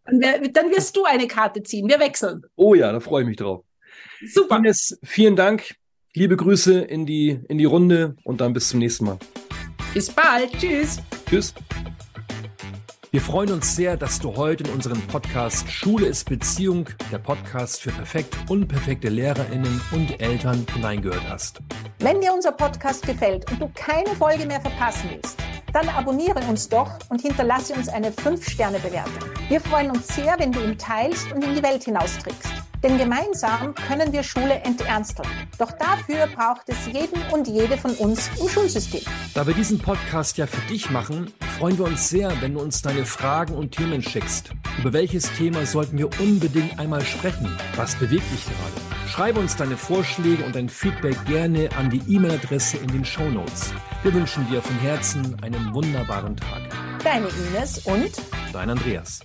dann, 0.10 0.72
wirst 0.72 0.98
du 0.98 1.06
eine 1.06 1.28
Karte 1.28 1.64
ziehen. 1.64 1.88
Wir 1.88 2.00
wechseln. 2.00 2.42
Oh 2.56 2.74
ja, 2.74 2.92
da 2.92 3.00
freue 3.00 3.22
ich 3.22 3.28
mich 3.28 3.38
drauf. 3.38 3.64
Super. 4.26 4.58
Ines, 4.58 5.00
vielen 5.04 5.36
Dank. 5.36 5.76
Liebe 6.14 6.36
Grüße 6.36 6.80
in 6.82 7.06
die, 7.06 7.40
in 7.48 7.58
die 7.58 7.66
Runde 7.66 8.16
und 8.24 8.42
dann 8.42 8.54
bis 8.54 8.70
zum 8.70 8.80
nächsten 8.80 9.06
Mal. 9.06 9.20
Bis 9.94 10.10
bald. 10.10 10.52
Tschüss. 10.60 10.98
Tschüss. 11.30 11.54
Wir 13.12 13.22
freuen 13.22 13.52
uns 13.52 13.76
sehr, 13.76 13.96
dass 13.96 14.20
du 14.20 14.36
heute 14.36 14.66
in 14.66 14.72
unseren 14.72 15.02
Podcast 15.08 15.72
Schule 15.72 16.08
ist 16.08 16.30
Beziehung, 16.30 16.90
der 17.12 17.20
Podcast 17.20 17.82
für 17.82 17.92
perfekt 17.92 18.36
unperfekte 18.50 19.08
Lehrerinnen 19.08 19.82
und 19.92 20.20
Eltern 20.20 20.66
hineingehört 20.74 21.30
hast. 21.30 21.62
Wenn 22.08 22.22
dir 22.22 22.34
unser 22.34 22.54
Podcast 22.54 23.06
gefällt 23.06 23.52
und 23.52 23.62
du 23.62 23.70
keine 23.76 24.16
Folge 24.16 24.46
mehr 24.46 24.62
verpassen 24.62 25.10
willst, 25.12 25.38
dann 25.74 25.90
abonniere 25.90 26.40
uns 26.48 26.70
doch 26.70 26.90
und 27.10 27.22
hinterlasse 27.22 27.74
uns 27.74 27.90
eine 27.90 28.12
5-Sterne-Bewertung. 28.12 29.30
Wir 29.50 29.60
freuen 29.60 29.92
uns 29.92 30.08
sehr, 30.16 30.40
wenn 30.40 30.54
du 30.54 30.64
ihn 30.64 30.78
teilst 30.78 31.30
und 31.34 31.44
in 31.44 31.54
die 31.54 31.62
Welt 31.62 31.84
hinaustrickst. 31.84 32.50
Denn 32.82 32.98
gemeinsam 32.98 33.76
können 33.76 34.14
wir 34.14 34.24
Schule 34.24 34.54
enternsteln. 34.54 35.28
Doch 35.60 35.74
dafür 35.74 36.28
braucht 36.28 36.70
es 36.70 36.78
jeden 36.86 37.22
und 37.34 37.46
jede 37.46 37.78
von 37.78 37.92
uns 37.96 38.30
im 38.40 38.48
Schulsystem. 38.48 39.04
Da 39.34 39.46
wir 39.46 39.54
diesen 39.54 39.78
Podcast 39.78 40.38
ja 40.38 40.48
für 40.48 40.66
dich 40.70 40.90
machen, 40.90 41.34
freuen 41.58 41.78
wir 41.80 41.86
uns 41.86 42.10
sehr, 42.10 42.32
wenn 42.42 42.54
du 42.54 42.60
uns 42.60 42.84
deine 42.84 43.04
Fragen 43.04 43.56
und 43.56 43.72
Themen 43.72 44.04
schickst. 44.04 44.52
Über 44.80 44.94
welches 44.94 45.34
Thema 45.34 45.66
sollten 45.66 45.98
wir 45.98 46.08
unbedingt 46.20 46.78
einmal 46.78 47.02
sprechen? 47.02 47.50
Was 47.76 47.96
bewegt 47.96 48.32
dich 48.32 48.46
gerade? 48.46 49.10
Schreibe 49.10 49.40
uns 49.40 49.56
deine 49.56 49.76
Vorschläge 49.76 50.44
und 50.44 50.56
dein 50.56 50.70
Feedback 50.70 51.18
gerne 51.26 51.70
an 51.76 51.90
die 51.90 52.02
E-Mail-Adresse 52.08 52.78
in 52.78 52.90
den 52.90 53.04
Show 53.04 53.28
Notes. 53.30 53.74
Wir 54.04 54.14
wünschen 54.14 54.48
dir 54.50 54.62
von 54.62 54.78
Herzen 54.80 55.36
einen 55.42 55.74
wunderbaren 55.74 56.38
Tag. 56.38 56.62
Deine 57.04 57.28
Ines 57.28 57.80
und 57.80 58.12
dein 58.54 58.70
Andreas. 58.70 59.22